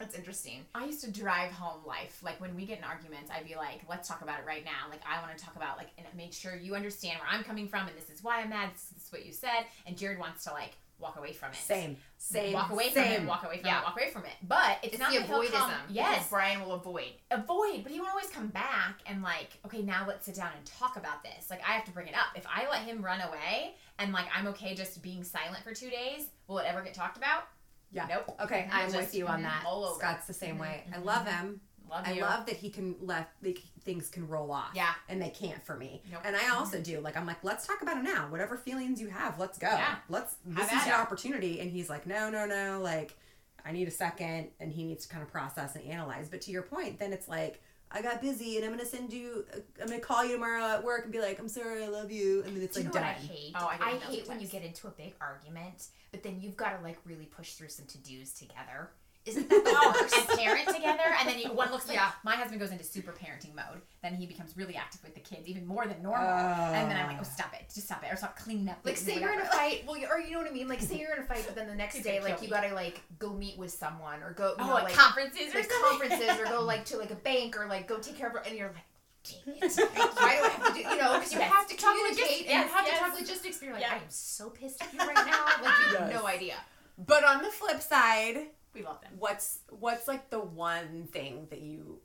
[0.00, 0.64] That's interesting.
[0.74, 2.20] I used to drive home life.
[2.24, 4.88] Like when we get in arguments, I'd be like, let's talk about it right now.
[4.90, 7.68] Like I want to talk about like and make sure you understand where I'm coming
[7.68, 8.70] from and this is why I'm mad.
[8.72, 9.66] This is what you said.
[9.86, 11.56] And Jared wants to like walk away from it.
[11.56, 11.98] Same.
[12.16, 12.54] Same.
[12.54, 13.22] Walk away from same.
[13.22, 13.26] it.
[13.28, 13.80] Walk away from Yeah.
[13.80, 13.84] it.
[13.84, 14.32] Walk away from it.
[14.48, 15.50] But it's, It's, not the avoidism.
[15.52, 16.28] come- Yes.
[16.30, 17.12] Brian will avoid.
[17.30, 20.64] avoid, but he won't always come back and like, okay, now let's sit down and
[20.64, 21.50] talk about this.
[21.50, 22.36] Like I have to bring it up.
[22.36, 25.90] If I let him run away and like I'm okay just being silent for two
[25.90, 27.44] days, will it ever get talked about?
[27.92, 28.06] Yeah.
[28.08, 28.36] Nope.
[28.42, 29.62] Okay, We'll I'm with you on that.
[29.96, 30.84] Scott's the same way.
[30.94, 31.04] I Mhm.
[31.04, 31.60] love him.
[31.88, 34.70] Love I love that he can let like, things can roll off.
[34.74, 34.92] Yeah.
[35.08, 36.02] And they can't for me.
[36.12, 36.20] Nope.
[36.24, 37.00] And I also do.
[37.00, 38.28] Like I'm like, let's talk about it now.
[38.30, 39.66] Whatever feelings you have, let's go.
[39.66, 39.96] Yeah.
[40.08, 41.00] Let's this Have is your it.
[41.00, 41.58] opportunity.
[41.60, 42.80] And he's like, no, no, no.
[42.80, 43.16] Like,
[43.64, 46.28] I need a second, and he needs to kind of process and analyze.
[46.28, 47.60] But to your point, then it's like.
[47.92, 49.44] I got busy and I'm gonna send you.
[49.80, 52.42] I'm gonna call you tomorrow at work and be like, "I'm sorry, I love you,"
[52.44, 53.08] and then it's Do you like know done.
[53.08, 53.52] what I hate?
[53.56, 56.76] Oh, I I hate when you get into a big argument, but then you've got
[56.76, 58.90] to like really push through some to dos together.
[59.26, 62.10] Isn't that the and parent together, and then you, one looks like Yeah.
[62.24, 63.82] my husband goes into super parenting mode.
[64.02, 66.26] Then he becomes really active with the kids, even more than normal.
[66.26, 67.34] and then I'm like, oh, ah.
[67.34, 68.78] stop it, just stop it, or stop cleaning up.
[68.82, 70.68] Like say you're in a fight, well, you- or you know what I mean.
[70.68, 72.60] Like say you're in a fight, but then the next day, like kill you me.
[72.62, 75.58] gotta like go meet with someone or go, you oh, know, like, like conferences or
[75.58, 76.08] like something?
[76.08, 78.56] conferences or go like to like a bank or like go take care of, and
[78.56, 78.76] you're like.
[79.22, 79.76] Dang it.
[79.76, 81.52] Why do I have to do, you know, because you Yes.
[81.52, 82.98] have to Talk communicate logis- and yes, you have yes.
[82.98, 83.58] to talk logistics.
[83.58, 83.92] But you're like, Yeah.
[83.92, 85.44] I am so pissed at you right now.
[85.62, 86.54] Like, you have no idea.
[86.96, 89.12] But on the flip side, we love them.
[89.18, 92.00] what's what's like the one thing that you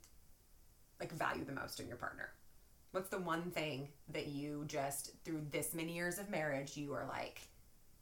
[1.00, 2.30] like value the most in your partner?
[2.92, 7.06] What's the one thing that you just through this many years of marriage you are
[7.08, 7.42] like,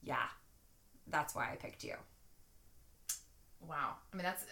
[0.03, 0.27] yeah,
[1.07, 1.95] that's why I picked you.
[3.67, 3.95] Wow.
[4.11, 4.45] I mean, that's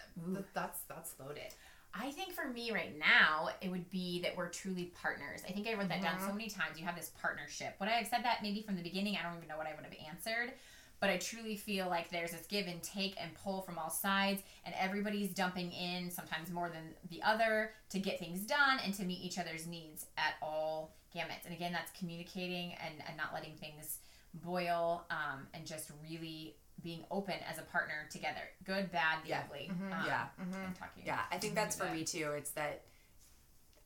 [0.53, 1.53] that's that's loaded.
[1.93, 5.41] I think for me right now, it would be that we're truly partners.
[5.47, 6.37] I think I wrote that down so mm-hmm.
[6.37, 6.79] many times.
[6.79, 7.75] You have this partnership.
[7.79, 9.17] Would I have said that maybe from the beginning?
[9.17, 10.53] I don't even know what I would have answered.
[11.01, 14.43] But I truly feel like there's this give and take and pull from all sides,
[14.65, 19.03] and everybody's dumping in, sometimes more than the other, to get things done and to
[19.03, 21.43] meet each other's needs at all gamuts.
[21.45, 23.97] And again, that's communicating and, and not letting things
[24.35, 28.41] boil um, and just really being open as a partner together.
[28.63, 29.43] Good, bad, the Yeah.
[29.45, 29.71] ugly.
[29.73, 29.91] Mhm.
[29.99, 30.27] Um, Yeah.
[30.37, 31.03] And talking.
[31.05, 31.93] Yeah, I think that's for Yeah.
[31.93, 32.31] me too.
[32.37, 32.83] It's that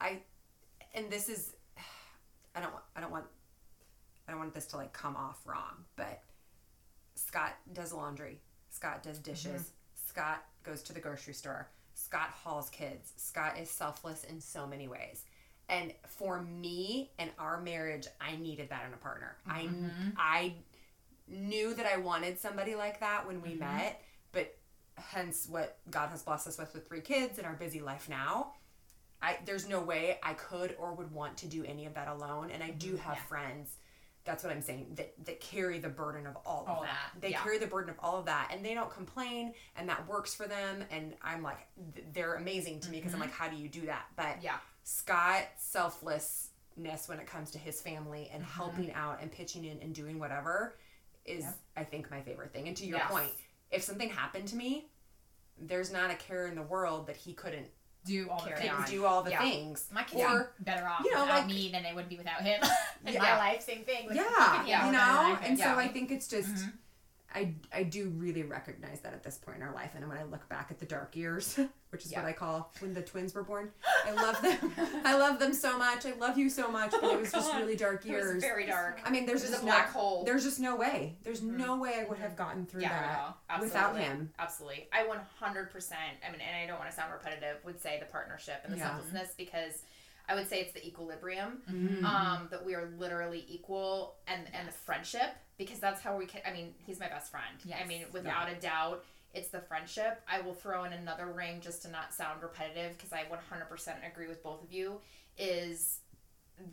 [0.01, 0.21] I
[0.93, 1.55] and this is
[2.55, 3.25] I don't want I don't want
[4.27, 6.21] I don't want this to like come off wrong, but
[7.35, 8.39] Scott does laundry.
[8.69, 9.61] Scott does dishes.
[9.61, 10.07] Mm-hmm.
[10.07, 11.67] Scott goes to the grocery store.
[11.93, 13.11] Scott hauls kids.
[13.17, 15.25] Scott is selfless in so many ways.
[15.67, 19.35] And for me and our marriage, I needed that in a partner.
[19.45, 20.09] I mm-hmm.
[20.17, 20.53] I
[21.27, 23.59] knew that I wanted somebody like that when we mm-hmm.
[23.59, 24.55] met, but
[24.95, 28.53] hence what God has blessed us with with three kids and our busy life now.
[29.21, 32.49] I there's no way I could or would want to do any of that alone.
[32.49, 33.23] And I do have Yeah.
[33.23, 33.75] friends.
[34.25, 34.87] That's what I'm saying.
[34.95, 37.11] That that carry the burden of all, All of that.
[37.13, 37.41] that, They yeah.
[37.41, 40.47] carry the burden of all of that, and they don't complain, and that works for
[40.47, 40.83] them.
[40.89, 41.67] And I'm like,
[42.11, 43.29] they're amazing to me because I'm mm-hmm.
[43.29, 44.07] like, how do you do that?
[44.15, 44.57] But Yeah.
[44.83, 48.51] Scott's selflessness when it comes to his family and mm-hmm.
[48.51, 50.75] helping out and pitching in and doing whatever
[51.25, 51.57] is, Yep.
[51.77, 52.67] I think, my favorite thing.
[52.67, 53.11] And to your Yes.
[53.11, 53.31] point,
[53.71, 54.89] if something happened to me,
[55.59, 57.67] there's not a care in the world that he couldn't
[58.05, 58.71] do all the things.
[58.73, 58.85] on.
[58.89, 59.39] do all the Yeah.
[59.41, 59.87] things.
[59.91, 62.17] My kids Or- are better off you know, without like- me than they would be
[62.17, 62.61] without him.
[63.05, 63.19] In Yeah.
[63.21, 64.07] my life, same thing.
[64.07, 66.49] Like, yeah, yeah, you it better than I know, and so I think it's just.
[66.49, 66.71] Mhm.
[67.35, 69.91] I, I do really recognize that at this point in our life.
[69.95, 71.59] And when I look back at the dark years,
[71.89, 72.21] which is Yeah.
[72.21, 73.71] what I call when the twins were born,
[74.05, 74.71] I love them.
[75.03, 76.05] I love them so much.
[76.05, 76.91] I love you so much.
[76.91, 78.41] But it was just really dark It was years.
[78.41, 79.01] very dark.
[79.05, 80.23] I mean, there's just a black no, hole.
[80.23, 81.17] There's just no way.
[81.23, 84.31] There's no way I would have gotten through Yeah, that without him.
[84.39, 84.87] Absolutely.
[84.93, 85.11] I 100%,
[85.43, 88.77] I mean, and I don't want to sound repetitive, would say the partnership and the
[88.77, 88.91] Yeah.
[88.95, 89.81] selflessness because
[90.27, 91.59] I would say it's the equilibrium.
[91.69, 92.05] Mm-hmm.
[92.05, 96.41] Um, that we are literally equal and, and the friendship because that's how we can.
[96.45, 97.45] I mean, he's my best friend.
[97.81, 99.03] I mean, without a doubt,
[99.33, 100.21] it's the friendship.
[100.29, 104.27] I will throw in another ring just to not sound repetitive because I 100% agree
[104.27, 104.99] with both of you.
[105.37, 105.99] Is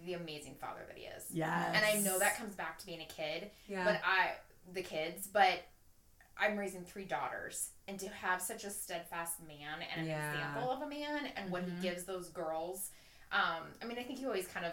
[0.04, 1.24] the amazing father that he is.
[1.32, 1.72] Yes.
[1.74, 3.84] And I know that comes back to being a kid, Yeah.
[3.84, 4.34] but I
[4.72, 5.60] the kids, but
[6.38, 10.30] I'm raising three daughters, and to have such a steadfast man and an Yeah.
[10.32, 11.76] example of a man and what Mhm.
[11.76, 12.90] he gives those girls.
[13.32, 14.72] Um, I mean, I think you always kind of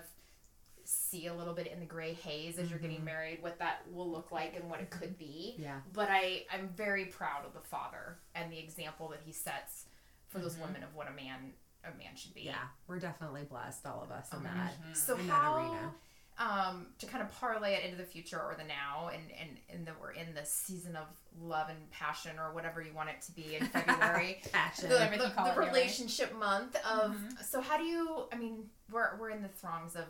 [0.91, 4.09] see a little bit in the gray haze as you're getting married what that will
[4.09, 5.55] look like and what it could be.
[5.59, 5.79] yeah.
[5.93, 9.85] But I I'm very proud of the father and the example that he sets
[10.29, 12.41] for those women of what a man a man should be.
[12.41, 12.55] Yeah.
[12.87, 14.47] We're definitely blessed, all of us, in Okay.
[14.53, 14.97] that.
[14.97, 15.91] So in that how arena.
[16.37, 19.85] um, to kind of parlay it into the future or the now, and and and
[19.87, 21.05] that we're in the season of
[21.41, 24.41] love and passion or whatever you want it to be in February.
[24.51, 24.89] Passion.
[24.89, 25.57] the, the- the right?
[25.57, 27.43] relationship month of Mhm.
[27.45, 30.05] so how do you i mean we're, we're in the throngs of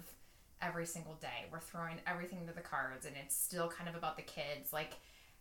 [0.62, 4.18] every single day we're throwing everything to the cards and it's still kind of about
[4.18, 4.94] the kids like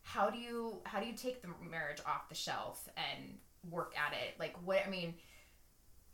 [0.03, 3.39] how do you how do you take the marriage off the shelf and
[3.71, 4.39] work at it?
[4.39, 5.15] Like what I mean,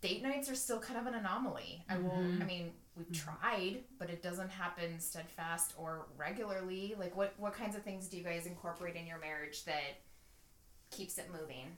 [0.01, 1.85] date nights are still kind of an anomaly.
[1.89, 2.43] I will Mm-hmm.
[2.43, 6.95] I mean, we've tried, but it doesn't happen steadfast or regularly.
[6.99, 10.01] Like what what kinds of things do you guys incorporate in your marriage that
[10.91, 11.77] keeps it moving?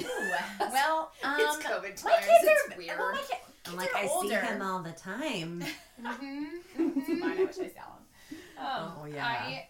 [0.00, 0.04] Ooh,
[0.72, 2.98] well, um, it's COVID my kids It's are weird.
[2.98, 3.36] Well, my ki-
[3.66, 4.28] I'm kids like, are I older.
[4.28, 5.64] see him all the time.
[6.02, 6.44] Mhm.
[7.20, 8.38] Mine, I wish I saw him.
[8.58, 9.24] Um, Oh, yeah.
[9.24, 9.68] I,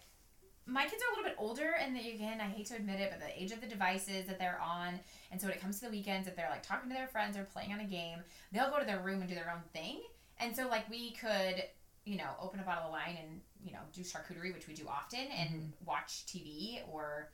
[0.67, 3.11] my kids are a little bit older, and they, again, I hate to admit it,
[3.11, 4.99] but the age of the devices that they're on,
[5.31, 7.37] and so when it comes to the weekends, if they're like talking to their friends
[7.37, 8.21] or playing on a game,
[8.53, 10.01] they'll go to their room and do their own thing.
[10.41, 11.63] And so, like, we could,
[12.07, 14.87] you know, open a bottle of wine and you know do charcuterie, which we do
[14.89, 15.85] often, and Mm-hmm.
[15.87, 17.29] watch TV or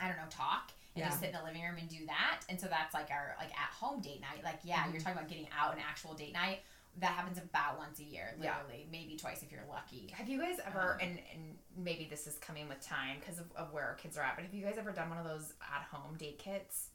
[0.00, 2.40] I don't know, talk and just sit in the living room and do that.
[2.48, 4.42] And so that's like our like at home date night.
[4.42, 4.92] Like, yeah, Mm-hmm.
[4.92, 6.60] you're talking about getting out an actual date night.
[6.98, 8.54] That happens about once a year, Yeah.
[8.56, 10.08] literally, maybe twice if you're lucky.
[10.16, 13.44] Have you guys ever, Um, and, and maybe this is coming with time because of,
[13.54, 15.52] of where our kids are at, but have you guys ever done one of those
[15.60, 16.88] at home date kits?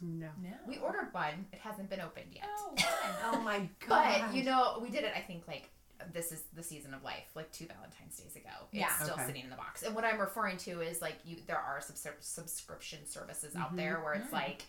[0.00, 0.28] No.
[0.42, 0.50] No.
[0.66, 1.46] We ordered one.
[1.52, 2.44] It hasn't been opened yet.
[2.48, 3.14] Oh, fun.
[3.34, 4.22] Oh my god.
[4.28, 5.68] But, you know, we did it, I think, like,
[6.12, 8.50] this is the season of life, like two Valentine's days ago.
[8.72, 8.96] It's Yeah.
[8.98, 9.26] still Okay.
[9.26, 9.82] sitting in the box.
[9.82, 13.76] And what I'm referring to is, like, you there are subs- subscription services out Mhm.
[13.76, 14.32] there where it's Mm.
[14.32, 14.62] like,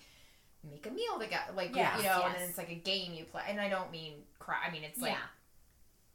[0.63, 3.25] make a meal together, like Yes, you know, and then it's like a game you
[3.25, 3.43] play.
[3.47, 4.61] And I don't mean cry.
[4.65, 5.27] I mean it's like yeah.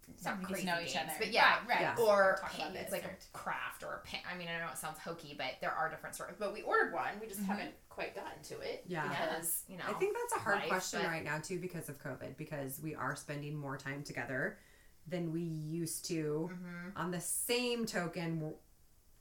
[0.08, 1.18] it's not Some crazy people know each games, other.
[1.20, 1.80] but yeah, Right, right.
[1.80, 1.96] Yeah.
[1.96, 4.24] or Talk about paint, it's like or- a craft or a paint.
[4.30, 6.34] I mean, I know it sounds hokey, but there are different sorts.
[6.38, 7.18] But we ordered one.
[7.20, 7.46] We just Mhm.
[7.46, 9.08] haven't quite gotten to it Yeah.
[9.08, 9.84] because you know.
[9.86, 12.80] I think that's a hard life, question but- right now too because of COVID because
[12.80, 14.58] we are spending more time together
[15.07, 16.50] than we used to.
[16.53, 16.92] Mhm.
[16.96, 18.53] On the same token, we're,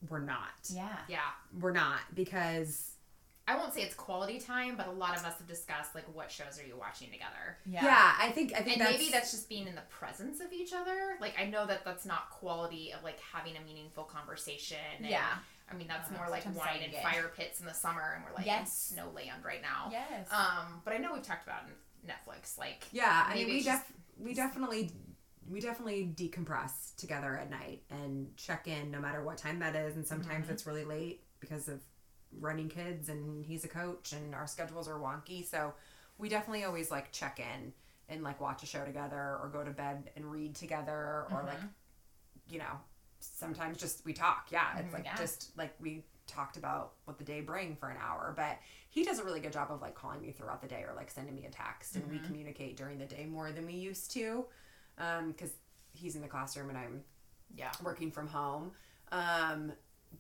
[0.10, 0.50] we're not.
[0.70, 0.98] Yeah.
[1.08, 1.20] Yeah,
[1.60, 2.88] We're not because
[3.48, 6.32] I won't say it's quality time, but a lot of us have discussed like what
[6.32, 9.32] shows are you watching together, yeah, yeah I think I think and that's, maybe that's
[9.32, 11.18] just being in the presence of each other.
[11.20, 14.78] Like I know that that's not quality of like having a meaningful conversation.
[14.98, 15.38] and- Yeah.
[15.70, 18.14] I mean that's Uh, more like sometimes wine and get- fire pits in the summer,
[18.16, 18.92] and we're like Yes.
[18.92, 19.90] in snow land right now.
[19.92, 20.28] Yes.
[20.32, 21.64] Um, but I know we've talked about
[22.06, 23.26] Netflix, like yeah.
[23.28, 24.92] I mean, we it's just- def- we definitely
[25.50, 29.96] we definitely decompress together at night and check in no matter what time that is.
[29.96, 30.54] And sometimes Mm-hmm.
[30.54, 31.82] it's really late because of
[32.40, 35.46] running kids and he's a coach and our schedules are wonky.
[35.46, 35.74] So
[36.18, 37.74] we definitely always like check in
[38.08, 41.60] and like watch a show together or go to bed and read together or like
[42.50, 42.80] you know
[43.20, 44.48] sometimes just we talk.
[44.52, 44.94] Yeah it's Mhm.
[44.94, 45.16] like Yeah.
[45.16, 48.34] just like we talked about what the day bring for an hour.
[48.36, 50.94] But he does a really good job of like calling me throughout the day or
[50.96, 54.12] like sending me a text and we communicate during the day more than we used
[54.12, 54.46] to
[54.98, 55.52] because
[55.94, 57.02] he's in the classroom and i'm
[57.56, 57.72] yeah.
[57.84, 58.72] working from home
[59.12, 59.72] um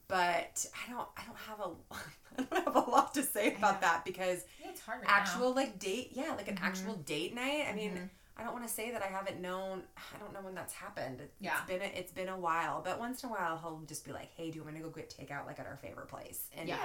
[0.07, 1.69] but i don't i don't have a
[2.39, 5.13] i don't have a lot to say about that because Yeah, it's hard right now.
[5.15, 7.01] actual like date yeah like an actual Mm-hmm.
[7.03, 10.33] date night i mean i don't want to say that i haven't known i don't
[10.33, 11.53] know when that's happened it, Yeah.
[11.57, 14.11] it's been a, it's been a while but once in a while he'll just be
[14.13, 16.67] like hey do you want to go get takeout like at our favorite place and
[16.69, 16.77] Yeah.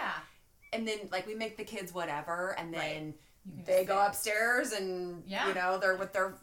[0.72, 3.14] and then like we make the kids whatever and then
[3.54, 5.46] can they go upstairs and Yeah.
[5.48, 6.34] you know they're with their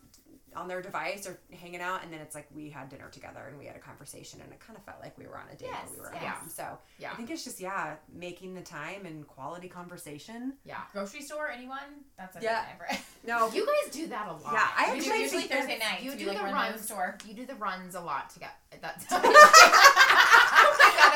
[0.55, 3.57] on their device or hanging out and then it's like we had dinner together and
[3.57, 5.69] we had a conversation and it kind of felt like we were on a date
[5.71, 6.23] Yes, when we were yes.
[6.23, 7.11] at home so Yeah.
[7.11, 10.77] i think it's just yeah making the time and quality conversation Yeah.
[10.93, 12.05] Grocery store, anyone?
[12.17, 12.65] That's a Yeah.
[12.65, 13.03] big number.
[13.27, 14.53] no You guys do that a lot.
[14.53, 16.01] Yeah, I we do actually usually Thursday night.
[16.03, 16.77] You we do like the runs.
[16.81, 17.17] the store.
[17.25, 18.51] You do the runs a lot together.
[18.73, 19.21] Oh that's Oh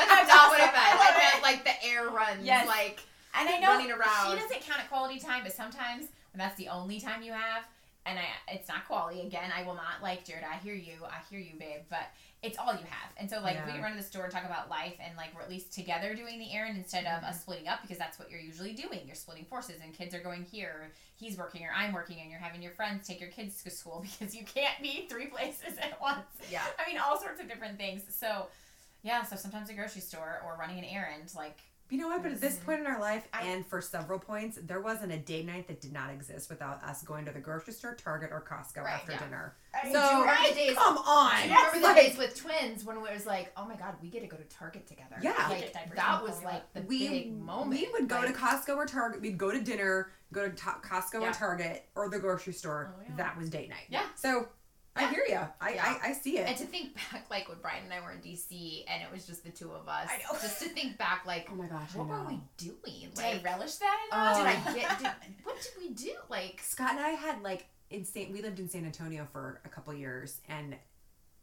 [0.08, 0.76] that's not what I meant.
[0.76, 2.44] I meant like the air runs.
[2.44, 2.66] Yes.
[2.66, 3.00] Like
[3.34, 4.30] And I know running around.
[4.32, 7.64] she doesn't count it quality time, but sometimes when that's the only time you have,
[8.08, 9.20] and I it's not quality.
[9.20, 10.44] Again, I will not like Jared.
[10.44, 10.94] I hear you.
[11.04, 11.82] I hear you, babe.
[11.88, 12.08] But
[12.42, 13.10] it's all you have.
[13.16, 13.74] And so like we Yeah.
[13.74, 16.14] can run to the store and talk about life and like we're at least together
[16.14, 17.26] doing the errand instead of mm-hmm.
[17.26, 19.00] us splitting up because that's what you're usually doing.
[19.06, 20.70] You're splitting forces and kids are going here.
[20.80, 23.70] Or he's working or I'm working and you're having your friends take your kids to
[23.70, 26.26] school because you can't be three places at once.
[26.50, 26.62] Yeah.
[26.78, 28.02] I mean all sorts of different things.
[28.08, 28.46] So
[29.02, 31.58] yeah, so sometimes a grocery store or running an errand, like
[31.90, 34.58] you know what but at this point in our life I- and for several points
[34.62, 37.72] there wasn't a date night that did not exist without us going to the grocery
[37.72, 39.18] store target or costco Right, after yeah.
[39.18, 40.74] dinner do so you remember the days?
[40.76, 43.64] come on Do you remember the Like, days with twins when it was like, oh
[43.66, 45.16] my god, we get to go to Target together?
[45.22, 45.46] Yeah.
[45.48, 47.70] Like that was like the we big moment.
[47.80, 49.20] we would go Like, to Costco or Target.
[49.20, 51.30] We'd go to dinner, go to to- Costco Yeah.
[51.30, 52.92] or Target or the grocery store.
[52.98, 53.16] Oh, yeah.
[53.16, 53.84] That was date night.
[53.88, 54.02] Yeah.
[54.16, 54.48] So
[54.98, 55.40] I hear you.
[55.60, 55.96] I, Yeah.
[56.02, 56.48] I I see it.
[56.48, 59.26] And to think back, like when Brian and I were in DC, and it was
[59.26, 60.08] just the two of us.
[60.10, 60.38] I know.
[60.40, 63.10] Just to think back, like, oh my gosh, what I were we doing?
[63.14, 64.40] did I relish that Oh.
[64.42, 64.74] enough?
[64.74, 64.98] did I get?
[64.98, 65.10] Did,
[65.44, 66.12] what did we do?
[66.28, 69.68] Like, Scott and I had like in San, we lived in San Antonio for a
[69.68, 70.76] couple years, and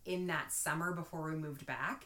[0.06, 2.06] in that summer before we moved back,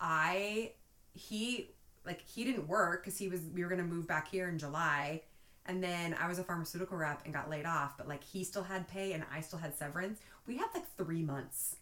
[0.00, 0.72] I
[1.14, 1.70] he
[2.04, 5.22] like he didn't work because he was we were gonna move back here in July.
[5.66, 8.64] And then I was a pharmaceutical rep and got laid off, but like he still
[8.64, 10.18] had pay and I still had severance.
[10.46, 11.76] We had like three months,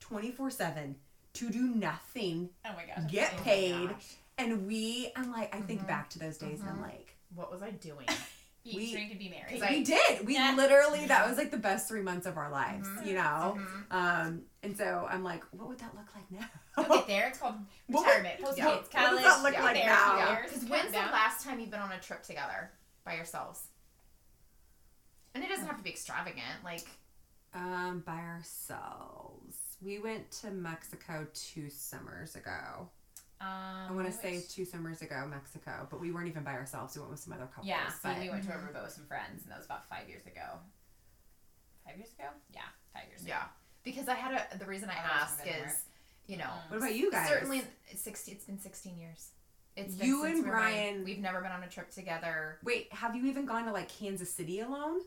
[0.00, 0.96] 24 7
[1.34, 3.10] to do nothing Oh my gosh.
[3.10, 3.88] Get Oh paid.
[3.90, 4.14] gosh.
[4.38, 5.86] And we, I'm like, I think Mhm.
[5.88, 6.82] back to those days and I'm Mhm.
[6.82, 8.06] like, What was I doing?
[8.66, 9.60] Eat, We- drink, and be merry.
[9.60, 9.70] Right.
[9.78, 10.24] we did.
[10.26, 10.54] We Yeah.
[10.56, 13.06] literally, that was like the best three months of our lives, Mhm.
[13.06, 13.56] you know?
[13.58, 13.84] Mhm.
[13.92, 16.48] Um, and so I'm like, what would that look like now?
[16.78, 17.28] You'll get there.
[17.28, 17.56] It's called
[17.88, 18.76] What retirement, post yeah.
[18.76, 20.10] kids, What does that look you're like there, now?
[20.14, 20.32] few Yeah.
[20.38, 22.70] years, Because when's the last time you've been on a trip together
[23.04, 23.68] by yourselves?
[25.34, 26.62] And it doesn't have to be extravagant.
[26.64, 26.86] Like,
[27.54, 29.56] Um, by ourselves.
[29.80, 32.88] We went to Mexico two summers ago.
[33.40, 36.54] Um, I want to say went- two summers ago, Mexico, but we weren't even by
[36.54, 36.94] ourselves.
[36.96, 37.66] We went with some other couples.
[37.66, 40.08] Yeah, so but we went to Aruba with some friends, and that was about five
[40.08, 40.58] years ago.
[41.86, 42.28] Five years ago?
[42.52, 42.62] Yeah,
[42.94, 43.28] five years ago.
[43.30, 43.44] yeah.
[43.82, 44.58] Because I had a.
[44.58, 45.84] The reason I Otherwise ask is,
[46.26, 46.70] you know, Mm.
[46.70, 47.28] what about you guys?
[47.28, 48.32] certainly it's 60.
[48.32, 49.28] It's been 16 years.
[49.76, 50.72] It's been You since and we were married.
[50.72, 52.58] Brian- We've never been on a trip together.
[52.62, 55.00] Wait, have you even gone to like Kansas City alone?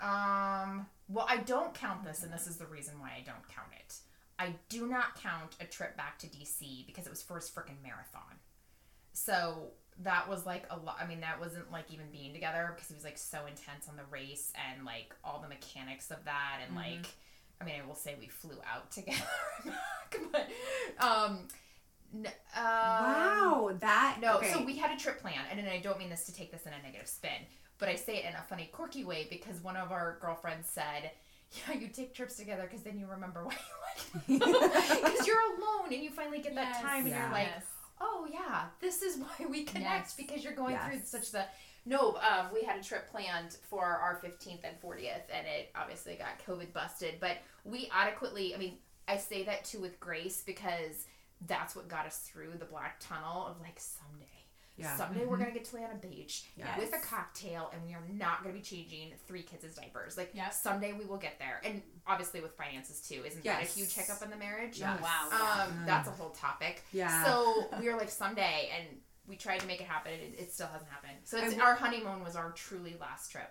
[0.00, 0.86] Um.
[1.08, 3.94] Well, I don't count this, and this is the reason why I don't count it.
[4.38, 8.34] I do not count a trip back to DC because it was first freaking marathon.
[9.12, 9.68] So
[10.02, 10.96] that was like a lot.
[11.00, 13.96] I mean, that wasn't like even being together because he was like so intense on
[13.96, 16.58] the race and like all the mechanics of that.
[16.66, 16.76] And Mhm.
[16.76, 17.06] like,
[17.60, 19.24] I mean, I will say we flew out together,
[20.32, 20.48] but
[20.98, 21.48] um,
[22.14, 22.62] n- um,
[23.00, 24.52] wow, that no, okay.
[24.52, 26.72] so we had a trip plan, and I don't mean this to take this in
[26.74, 27.30] a negative spin,
[27.78, 31.10] but I say it in a funny, quirky way because one of our girlfriends said,
[31.52, 33.54] "Yeah, you take trips together because then you remember why
[34.28, 34.40] you like
[35.02, 37.22] because you're alone and you finally get that Yes, time, and Yeah.
[37.24, 37.64] you're like, yes.
[38.00, 40.14] oh yeah, this is why we connect Yes.
[40.16, 41.44] because you're going through such the."
[41.88, 46.16] No, um, we had a trip planned for our 15th and 40th, and it obviously
[46.16, 47.20] got COVID busted.
[47.20, 51.04] But we adequately, I mean, I say that too with grace because
[51.46, 54.26] that's what got us through the black tunnel of like someday.
[54.76, 54.96] Yeah.
[54.96, 56.78] Someday we're gonna get to lay on a beach Yes.
[56.78, 60.16] with a cocktail, and we are not gonna be changing three kids' diapers.
[60.18, 60.52] Like Yep.
[60.52, 63.24] someday we will get there, and obviously with finances too.
[63.24, 64.78] Isn't that a huge hiccup in the marriage?
[64.78, 64.98] Yes.
[65.00, 65.64] Oh, wow.
[65.66, 65.86] Um, Yeah.
[65.86, 66.82] that's a whole topic.
[66.92, 67.24] Yeah.
[67.24, 70.12] So we were like someday, and we tried to make it happen.
[70.12, 71.18] It, it still hasn't happened.
[71.24, 73.50] So it's, I w- our honeymoon was our truly last trip.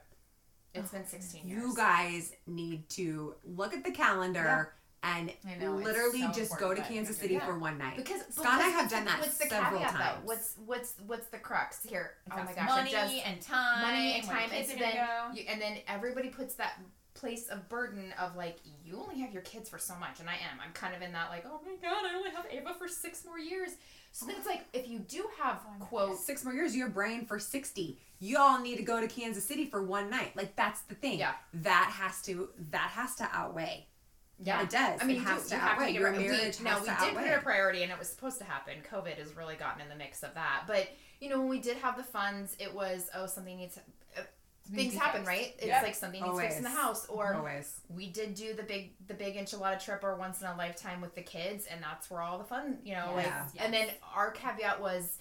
[0.74, 1.62] It's been 16 years.
[1.64, 4.74] you guys need to look at the calendar
[5.06, 5.32] and
[5.62, 7.46] know, literally so just go to Kansas City that.
[7.46, 7.98] for one night.
[7.98, 10.16] because Scott and I have done that What's the several caveat times.
[10.22, 10.28] though?
[10.28, 12.12] What's what's what's the crux here?
[12.32, 12.70] oh my gosh!
[12.70, 16.80] money just and time, money and time, and then you, and then everybody puts that
[17.14, 20.34] place of burden of like you only have your kids for so much, and I
[20.34, 20.60] am.
[20.64, 23.24] I'm kind of in that like, oh my god, I only have Ava for six
[23.26, 23.72] more years.
[24.12, 26.94] So then it's like if you do have oh quote Six more years, you have
[26.94, 28.00] Brian for 60.
[28.20, 30.36] You all need to go to Kansas City for one night.
[30.38, 31.20] Like, that's the thing.
[31.20, 31.34] Yeah.
[31.54, 33.88] That has to, that has to outweigh.
[34.38, 35.00] Yeah, It does.
[35.02, 36.20] I mean, it you, has do, to you have to get Your right.
[36.20, 38.74] marriage we, no, we did put it a priority, and it was supposed to happen.
[38.92, 40.64] COVID has really gotten in the mix of that.
[40.68, 40.90] But
[41.22, 44.22] you know, when we did have the funds, it was oh something needs uh,
[44.74, 45.28] things happen, fixed.
[45.30, 45.54] right?
[45.58, 45.84] It's Yep.
[45.84, 47.80] like something needs fixed in the house, or Always.
[47.90, 51.16] we did do the big the big enchilada trip or once in a lifetime with
[51.16, 53.26] the kids, and that's where all the fun, you know, like.
[53.28, 55.18] Yes, And then our caveat was.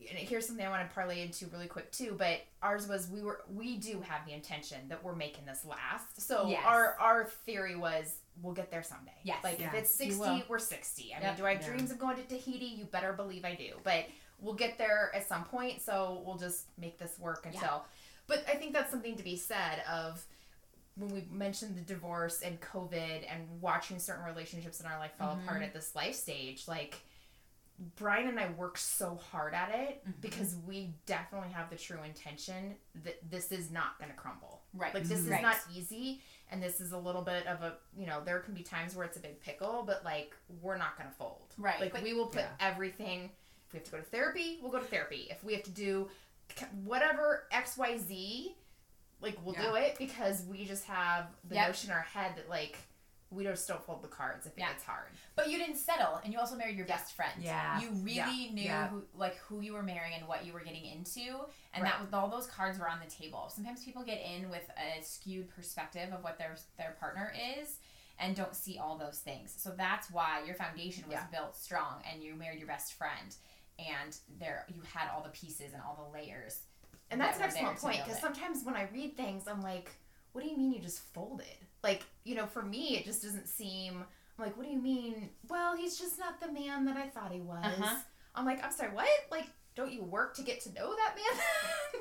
[0.00, 3.20] And here's something I want to parlay into really quick too, but ours was we
[3.20, 6.20] were we do have the intention that we're making this last.
[6.20, 6.62] So Yes.
[6.64, 9.18] our our theory was we'll get there someday.
[9.24, 9.42] Yes.
[9.42, 9.68] Like Yeah.
[9.68, 11.14] if it's 60, we're 60.
[11.14, 11.68] I mean, do I have Yeah.
[11.68, 12.66] dreams of going to Tahiti?
[12.66, 13.80] You better believe I do.
[13.82, 14.06] But
[14.40, 17.84] we'll get there at some point, so we'll just make this work until.
[18.28, 20.24] But I think that's something to be said of
[20.96, 25.34] when we mentioned the divorce and COVID and watching certain relationships in our life fall
[25.34, 25.48] mm-hmm.
[25.48, 26.96] apart at this life stage, like
[27.96, 30.20] Brian and I work so hard at it mm-hmm.
[30.20, 32.74] because we definitely have the true intention
[33.04, 34.62] that this is not going to crumble.
[34.74, 34.92] Right.
[34.92, 35.26] Like this mm-hmm.
[35.26, 35.42] is Right.
[35.42, 36.20] not easy
[36.50, 39.06] and this is a little bit of a, you know, there can be times where
[39.06, 41.54] it's a big pickle, but like we're not going to fold.
[41.56, 42.48] Right, Like but- we will put Yeah.
[42.60, 43.30] everything
[43.68, 45.28] if we have to go to therapy, we'll go to therapy.
[45.30, 46.08] If we have to do
[46.84, 48.54] whatever XYZ,
[49.20, 51.66] like we'll do it because we just have the Yep.
[51.68, 52.78] notion in our head that like
[53.30, 54.66] we just don't still fold the cards if Yeah.
[54.70, 55.10] it gets hard.
[55.36, 57.42] But you didn't settle, and you also married your best friend.
[57.42, 57.78] Yeah.
[57.80, 58.52] You really Yeah.
[58.52, 58.88] knew Yeah.
[58.88, 61.92] who, like who you were marrying and what you were getting into, and Right.
[61.92, 63.48] that was all those cards were on the table.
[63.50, 67.78] Sometimes people get in with a skewed perspective of what their their partner is,
[68.18, 69.54] and don't see all those things.
[69.62, 71.26] So that's why your foundation was Yeah.
[71.26, 73.36] built strong, and you married your best friend,
[73.78, 76.62] and there you had all the pieces and all the layers.
[77.10, 79.62] And that's an that were there excellent point because sometimes when I read things, I'm
[79.62, 79.90] like,
[80.32, 81.66] what do you mean you just folded?
[81.82, 84.04] Like, you know, for me, it just doesn't seem
[84.38, 85.30] I'm like, what do you mean?
[85.48, 87.64] Well, he's just not the man that I thought he was.
[87.64, 87.96] Uh-huh.
[88.34, 89.08] I'm like, I'm sorry, what?
[89.32, 91.42] Like, don't you work to get to know that man?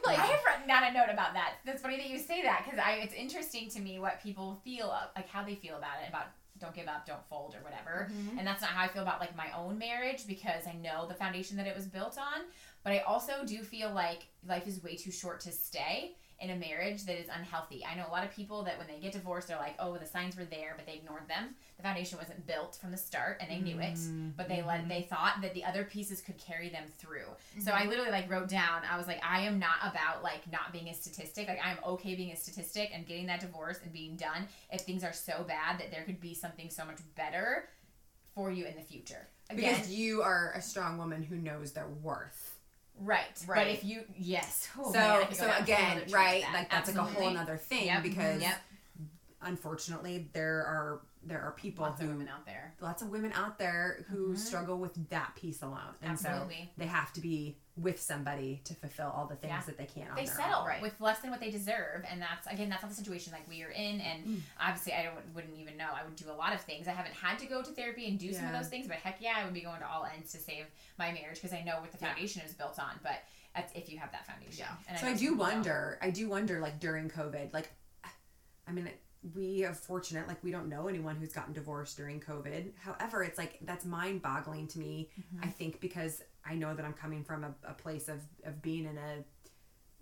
[0.05, 1.55] like, I have written down a note about that.
[1.65, 4.93] That's funny that you say that because I it's interesting to me what people feel
[5.15, 6.27] like how they feel about it about
[6.59, 8.09] don't give up, don't fold or whatever.
[8.11, 8.39] Mhm.
[8.39, 11.13] And that's not how I feel about like my own marriage because I know the
[11.13, 12.45] foundation that it was built on.
[12.83, 16.55] But I also do feel like life is way too short to stay in a
[16.55, 17.83] marriage that is unhealthy.
[17.83, 20.05] I know a lot of people that when they get divorced, they're like, oh, the
[20.05, 21.55] signs were there, but they ignored them.
[21.77, 24.29] The foundation wasn't built from the start, and they knew it, mm-hmm.
[24.37, 25.13] but they let they mm-hmm.
[25.13, 27.25] thought that the other pieces could carry them through.
[27.59, 27.89] So I mm-hmm.
[27.89, 30.93] literally like wrote down, I was like, I am not about like not being a
[30.93, 31.47] statistic.
[31.47, 35.03] Like I'm okay being a statistic and getting that divorce and being done if things
[35.03, 37.69] are so bad that there could be something so much better
[38.35, 39.27] for you in the future.
[39.49, 42.56] Again, because you are a strong woman who knows their worth.
[42.99, 43.65] Right, Right.
[43.65, 46.03] But if you yes, oh, so man, I could go so down a whole again,
[46.11, 46.41] right?
[46.43, 46.53] that.
[46.53, 47.37] Like that's like a whole Absolutely.
[47.37, 48.03] other thing Yep.
[48.03, 48.61] because Yep.
[49.41, 52.73] unfortunately there are there are people lots who of women out there.
[52.79, 54.35] lots of women out there who mm-hmm.
[54.35, 59.13] struggle with that piece alone, and so they have to be with somebody to fulfill
[59.15, 59.61] all the things Yeah.
[59.67, 60.15] that they can't.
[60.15, 60.65] They settle.
[60.65, 60.81] Right.
[60.81, 63.61] with less than what they deserve, and that's again that's not the situation like we
[63.63, 64.01] are in.
[64.01, 64.39] And Mm.
[64.59, 65.89] obviously, I don't wouldn't even know.
[65.93, 66.87] I would do a lot of things.
[66.87, 69.21] I haven't had to go to therapy and do some of those things, but heck
[69.21, 70.65] yeah, I would be going to all ends to save
[70.97, 72.07] my marriage because I know what the Yeah.
[72.13, 72.99] foundation is built on.
[73.03, 73.23] But
[73.55, 74.65] that's if you have that foundation.
[74.67, 74.75] Yeah.
[74.87, 75.97] And so know I do wonder.
[76.01, 77.69] I do wonder, like during COVID, like,
[78.67, 78.89] I mean,
[79.33, 80.27] we are fortunate.
[80.27, 82.71] Like, we don't know anyone who's gotten divorced during COVID.
[82.77, 85.09] However, it's like that's mind-boggling to me.
[85.19, 85.43] Mm-hmm.
[85.43, 88.85] I think because I know that I'm coming from a, a place of of being
[88.85, 89.23] in a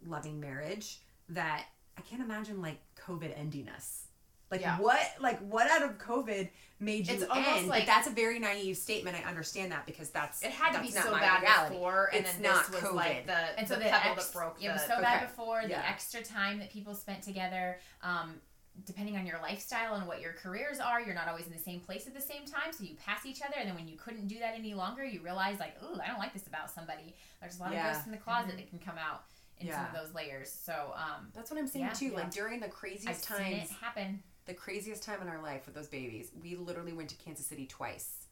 [0.08, 1.66] loving marriage that
[1.98, 4.04] I can't imagine like COVID ending us.
[4.52, 4.78] Like Yeah.
[4.80, 5.02] what?
[5.20, 7.68] Like what out of COVID made you It's almost end?
[7.68, 9.18] like- but that's a very naive statement.
[9.18, 11.76] I understand that because that's It had to be that's not so bad reality.
[11.76, 12.96] before, and It's then not this was COVID.
[12.96, 14.96] like the and so the the pebble ex- that broke it was the.
[14.96, 15.26] so bad Okay.
[15.26, 18.40] before the extra time that people spent together um,
[18.86, 21.80] depending on your lifestyle and what your careers are you're not always in the same
[21.80, 24.28] place at the same time so you pass each other and then when you couldn't
[24.28, 27.58] do that any longer you realize like oh, i don't like this about somebody there's
[27.58, 27.88] a lot Yeah.
[27.88, 29.24] of ghosts in the closet that can come out
[29.60, 32.06] in some of those layers so um, That's what I'm saying Yeah, too.
[32.08, 32.16] yeah.
[32.18, 35.66] Like during the i've craziest seen times, it happen the craziest time in our life
[35.66, 38.28] with those babies, we literally went to Kansas City twice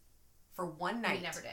[0.51, 1.21] for one We night.
[1.23, 1.49] never did.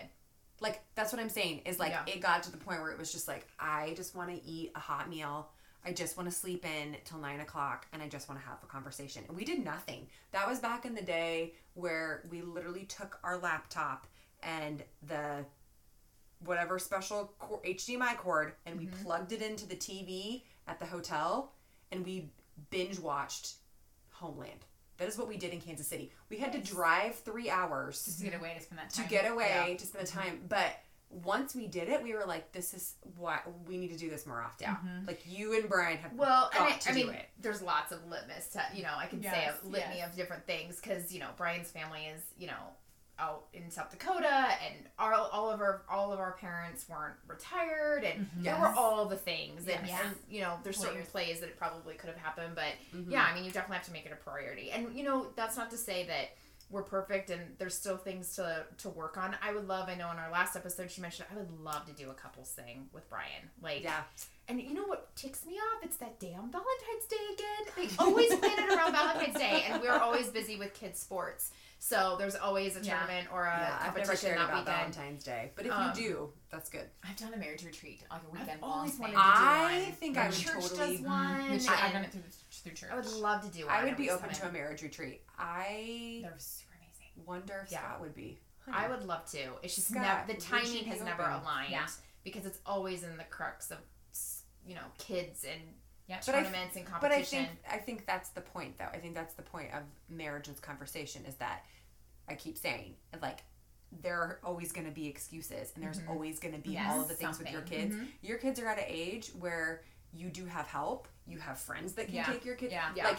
[0.61, 2.03] Like that's what I'm saying is like Yeah.
[2.13, 4.73] it got to the point where it was just like I just want to eat
[4.75, 5.49] a hot meal.
[5.85, 8.59] I just want to sleep in till nine o'clock and I just want to have
[8.63, 9.25] a conversation.
[9.29, 10.07] And we did nothing.
[10.33, 14.07] That was back in the day where we literally took our laptop
[14.43, 15.45] and the
[16.45, 19.05] whatever special cor- HDMI cord and we mm-hmm.
[19.05, 21.53] plugged it into the TV at the hotel
[21.93, 22.31] and we
[22.71, 23.55] binge watched
[24.11, 24.67] Homeland.
[24.99, 26.13] That is what we did in Kansas City.
[26.29, 29.31] We had to drive three hours just to get away to spend that to get
[29.31, 29.77] away Yeah.
[29.77, 30.21] to spend the mm-hmm.
[30.21, 30.41] time.
[30.47, 30.79] But
[31.11, 34.27] once we did it, we were like, "This is what we need to do this
[34.27, 34.77] more often." Yeah.
[35.07, 37.29] Like you and Brian have Well, and got I, to I do mean, it.
[37.41, 38.47] there's lots of litmus.
[38.49, 40.11] To, you know, I can Yes, say a litany yes.
[40.11, 42.55] of different things because you know Brian's family is you know
[43.19, 44.29] out in South Dakota,
[44.67, 49.05] and our, all of our all of our parents weren't retired, and there were all
[49.07, 50.01] the things, and, Yes.
[50.05, 51.09] and you know there's certain Layers.
[51.09, 53.11] plays that it probably could have happened, but Mm-hmm.
[53.11, 55.57] yeah, I mean you definitely have to make it a priority, and you know that's
[55.57, 56.31] not to say that
[56.71, 59.37] we're perfect and there's still things to to work on.
[59.43, 59.89] I would love.
[59.89, 62.51] I know in our last episode she mentioned I would love to do a couples
[62.51, 64.03] thing with Brian, like Yeah.
[64.49, 65.83] and you know what ticks me off?
[65.83, 67.89] It's that damn Valentine's Day again.
[67.89, 71.51] They always plan it around Valentine's Day, and we're always busy with kids' sports.
[71.83, 72.99] So there's always a Yeah.
[72.99, 74.95] tournament or a yeah, I've never competition cared that about weekend.
[74.95, 76.91] Valentine's Day, but if Um, you do, that's good.
[77.03, 79.01] i've done a marriage retreat like a weekend long always thing.
[79.01, 79.93] wanted to do I one.
[79.95, 80.97] think My I would church totally.
[80.99, 81.51] does one.
[81.51, 82.23] Which I- I've done it through,
[82.53, 83.75] through church I would love to do one.
[83.75, 85.25] I would be open just to a marriage retreat.
[85.39, 87.79] I they're super amazing wonder if Yeah.
[87.81, 88.39] Scott would be.
[88.71, 89.59] I would love to.
[89.63, 91.89] It's just Scott, never the timing be has never aligned Yeah.
[92.23, 93.79] because it's always in the crux of
[94.67, 95.80] you know kids and
[96.11, 96.27] Yep.
[96.27, 98.89] But I- tournaments and But I think I think that's the point, though.
[98.93, 101.65] I think that's the point of marriage and conversation is that
[102.29, 103.45] I keep saying like
[104.03, 106.11] there are always going to be excuses, and there's mm-hmm.
[106.11, 107.79] always going to be Yes, all of the things with your something.
[107.79, 107.95] kids.
[107.95, 108.05] Mm-hmm.
[108.23, 109.83] Your kids are at an age where
[110.13, 111.09] you do have help.
[111.27, 112.25] You have friends that can Yeah.
[112.25, 112.73] take your kids.
[112.73, 112.91] Yeah.
[112.95, 113.05] Yeah.
[113.05, 113.19] Like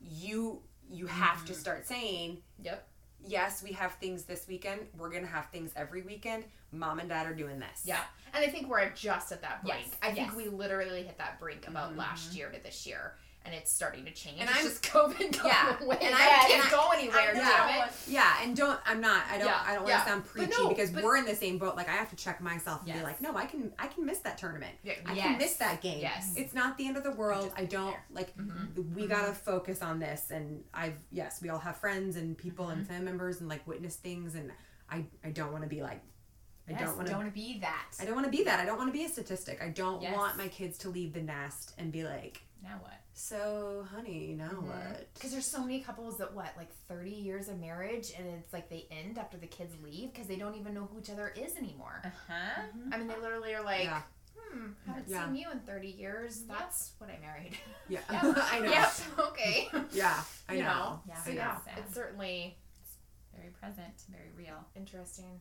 [0.00, 0.60] you
[0.90, 1.60] you have to mm-hmm.
[1.60, 2.88] start saying yep.
[3.24, 4.80] yes, we have things this weekend.
[4.98, 6.44] We're gonna have things every weekend.
[6.78, 7.82] Mom and dad are doing this.
[7.84, 8.00] Yeah,
[8.34, 9.78] and I think we're just at that brink.
[9.88, 10.36] Yes, I think yes.
[10.36, 13.14] we literally hit that brink about last year to this year,
[13.44, 14.36] and it's starting to change.
[14.40, 15.98] And it's I'm- just COVID going Yeah, away.
[16.02, 17.34] and I- can't go anywhere.
[17.34, 20.02] Damn Yeah, and don't I'm not I don't Yeah, I don't want yeah.
[20.04, 21.76] to sound preachy no, because but- we're in the same boat.
[21.76, 24.18] Like I have to check myself and be like, no, I can I can miss
[24.20, 24.72] that tournament.
[24.82, 25.24] Yeah, I yes.
[25.26, 26.00] can miss that game.
[26.00, 26.32] Yes.
[26.36, 27.52] It's not the end of the world.
[27.56, 28.04] I don't there.
[28.12, 28.94] like Mm-hmm.
[28.94, 32.78] we gotta focus on this and I've yes, we all have friends and people Mm-hmm.
[32.78, 34.50] and family members and like witness things and
[34.90, 36.00] I I don't want to be like
[36.68, 38.58] I yes, don't want to don't to be that I don't want to be that.
[38.60, 39.62] I don't want to be a statistic.
[39.62, 40.14] I don't Yes.
[40.16, 44.48] want my kids to leave the nest and be like, now what so honey, now
[44.48, 44.66] Mm-hmm.
[44.68, 45.12] what?
[45.14, 48.68] Because there's so many couples that what like 30 years of marriage, and it's like
[48.70, 51.54] they end after the kids leave because they don't even know who each other is
[51.56, 52.00] anymore.
[52.04, 52.62] uh-huh
[52.92, 54.02] I mean, they literally are like, Yeah.
[54.36, 55.26] hmm, haven't Yeah.
[55.26, 56.42] seen you in 30 years.
[56.48, 57.56] That's what I married.
[57.88, 58.70] Yeah, I know.
[58.70, 58.92] yep.
[59.18, 59.68] Okay.
[59.92, 60.68] Yeah, I You know.
[60.68, 61.00] know.
[61.06, 61.74] Yeah, So yeah, Sad.
[61.84, 62.56] it's certainly
[63.36, 65.40] very present very real interesting.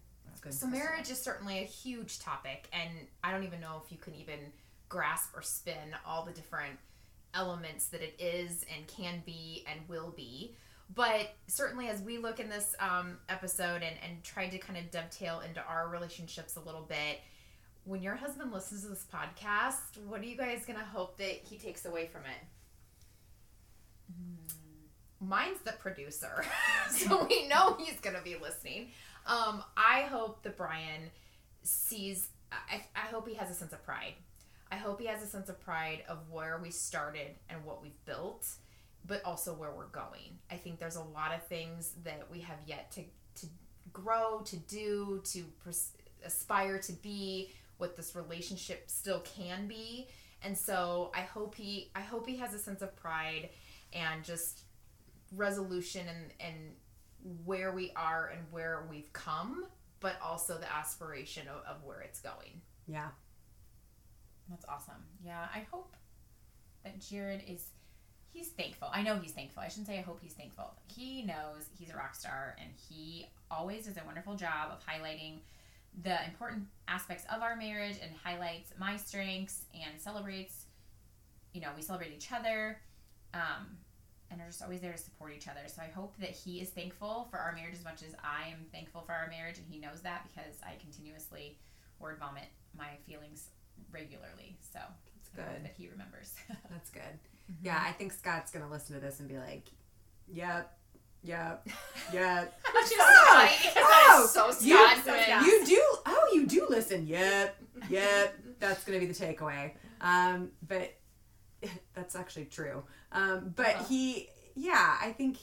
[0.51, 2.89] So marriage is certainly a huge topic, and
[3.23, 4.39] I don't even know if you can even
[4.89, 6.77] grasp or spin all the different
[7.33, 10.55] elements that it is and can be and will be.
[10.93, 14.91] But certainly, as we look in this um, episode and, and try to kind of
[14.91, 17.19] dovetail into our relationships a little bit,
[17.85, 21.41] when your husband listens to this podcast, what are you guys going to hope that
[21.43, 22.47] he takes away from it?
[25.19, 26.45] Mine's the producer,
[26.89, 28.91] so we know he's going to be listening.
[29.25, 31.09] Um, I hope that Brian
[31.63, 34.13] sees, I, I hope he has a sense of pride.
[34.71, 38.05] I hope he has a sense of pride of where we started and what we've
[38.05, 38.47] built,
[39.05, 40.39] but also where we're going.
[40.51, 43.01] I think there's a lot of things that we have yet to,
[43.41, 43.47] to
[43.91, 45.43] grow, to do, to
[46.25, 50.07] aspire to be, what this relationship still can be.
[50.41, 53.49] And so I hope he I hope he has a sense of pride
[53.93, 54.63] and just
[55.35, 56.55] resolution and and
[57.45, 59.65] where we are and where we've come,
[59.99, 62.61] but also the aspiration of, of where it's going.
[62.87, 63.09] Yeah.
[64.49, 65.03] That's awesome.
[65.23, 65.95] Yeah, I hope
[66.83, 67.67] that Jared is
[68.29, 68.89] he's thankful.
[68.91, 69.61] I know he's thankful.
[69.63, 70.73] I shouldn't say I hope he's thankful.
[70.87, 75.37] He knows he's a rock star and he always does a wonderful job of highlighting
[76.03, 80.65] the important aspects of our marriage and highlights my strengths and celebrates
[81.53, 82.79] you know, we celebrate each other.
[83.33, 83.77] Um,
[84.33, 85.61] and are just always there to support each other.
[85.67, 88.65] So I hope that he is thankful for our marriage as much as I am
[88.73, 91.57] thankful for our marriage, and he knows that because I continuously
[91.99, 92.45] word vomit
[92.77, 93.49] my feelings
[93.91, 94.57] regularly.
[94.73, 94.79] So
[95.15, 95.63] That's good.
[95.65, 96.33] that he remembers.
[96.71, 97.01] That's good.
[97.61, 99.67] Yeah, I think Scott's gonna listen to this and be like,
[100.31, 100.75] "Yep,
[101.23, 101.67] yep,
[102.13, 105.05] yep." Which is Oh, funny oh, so you- Scott.
[105.05, 105.81] so You do.
[106.05, 107.05] Oh, you do listen.
[107.05, 107.55] Yep,
[107.89, 108.35] yep.
[108.59, 109.71] That's gonna be the takeaway.
[110.01, 110.93] Um, but
[111.93, 112.83] that's actually true.
[113.11, 115.37] Um, but he, yeah, I think,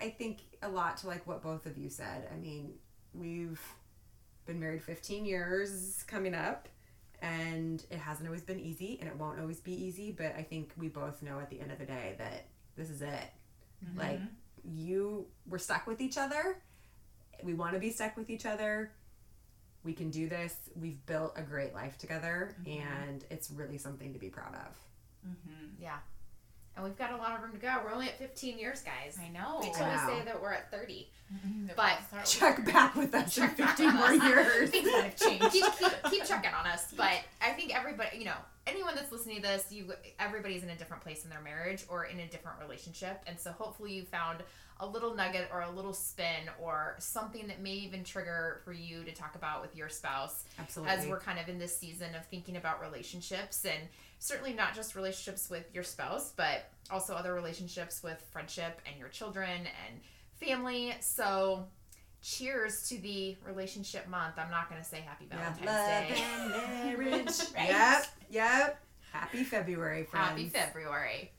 [0.00, 2.28] I think a lot to like what both of you said.
[2.32, 2.74] I mean,
[3.14, 3.60] we've
[4.46, 6.68] been married 15 years coming up.
[7.22, 10.10] And it hasn't always been easy, and it won't always be easy.
[10.10, 13.02] But I think we both know at the end of the day that this is
[13.02, 13.30] it.
[13.94, 14.20] Like
[14.64, 16.62] you, we're stuck with each other.
[17.42, 18.92] We want to be stuck with each other.
[19.84, 20.54] We can do this.
[20.74, 24.78] We've built a great life together, and it's really something to be proud of.
[25.80, 25.96] Yeah.
[26.76, 27.74] And we've got a lot of room to go.
[27.84, 29.18] We're only at 15 years, guys.
[29.20, 29.58] I know.
[29.60, 30.06] Wait till we Wow.
[30.18, 31.10] say that we're at 30.
[31.76, 34.70] But But Check back with us in 15 more years.
[34.70, 35.50] Things might have changed.
[35.50, 36.92] keep, keep, keep checking on us.
[36.96, 40.76] But I think everybody, you know, anyone that's listening to this, you everybody's in a
[40.76, 43.20] different place in their marriage or in a different relationship.
[43.26, 44.42] And so hopefully you found
[44.82, 49.04] a little nugget or a little spin or something that may even trigger for you
[49.04, 50.94] to talk about with your spouse Absolutely.
[50.94, 53.88] as we're kind of in this season of thinking about relationships and
[54.20, 59.08] certainly not just relationships with your spouse, but also other relationships with friendship and your
[59.08, 60.00] children and
[60.34, 60.94] family.
[61.00, 61.66] So,
[62.22, 64.34] cheers to the relationship month.
[64.38, 66.94] I'm not going to say happy Yeah, Valentine's love Day.
[66.94, 67.38] and marriage.
[67.56, 67.68] Right?
[67.70, 68.82] Yep, yep.
[69.12, 70.28] Happy February, friends.
[70.28, 71.32] Happy February.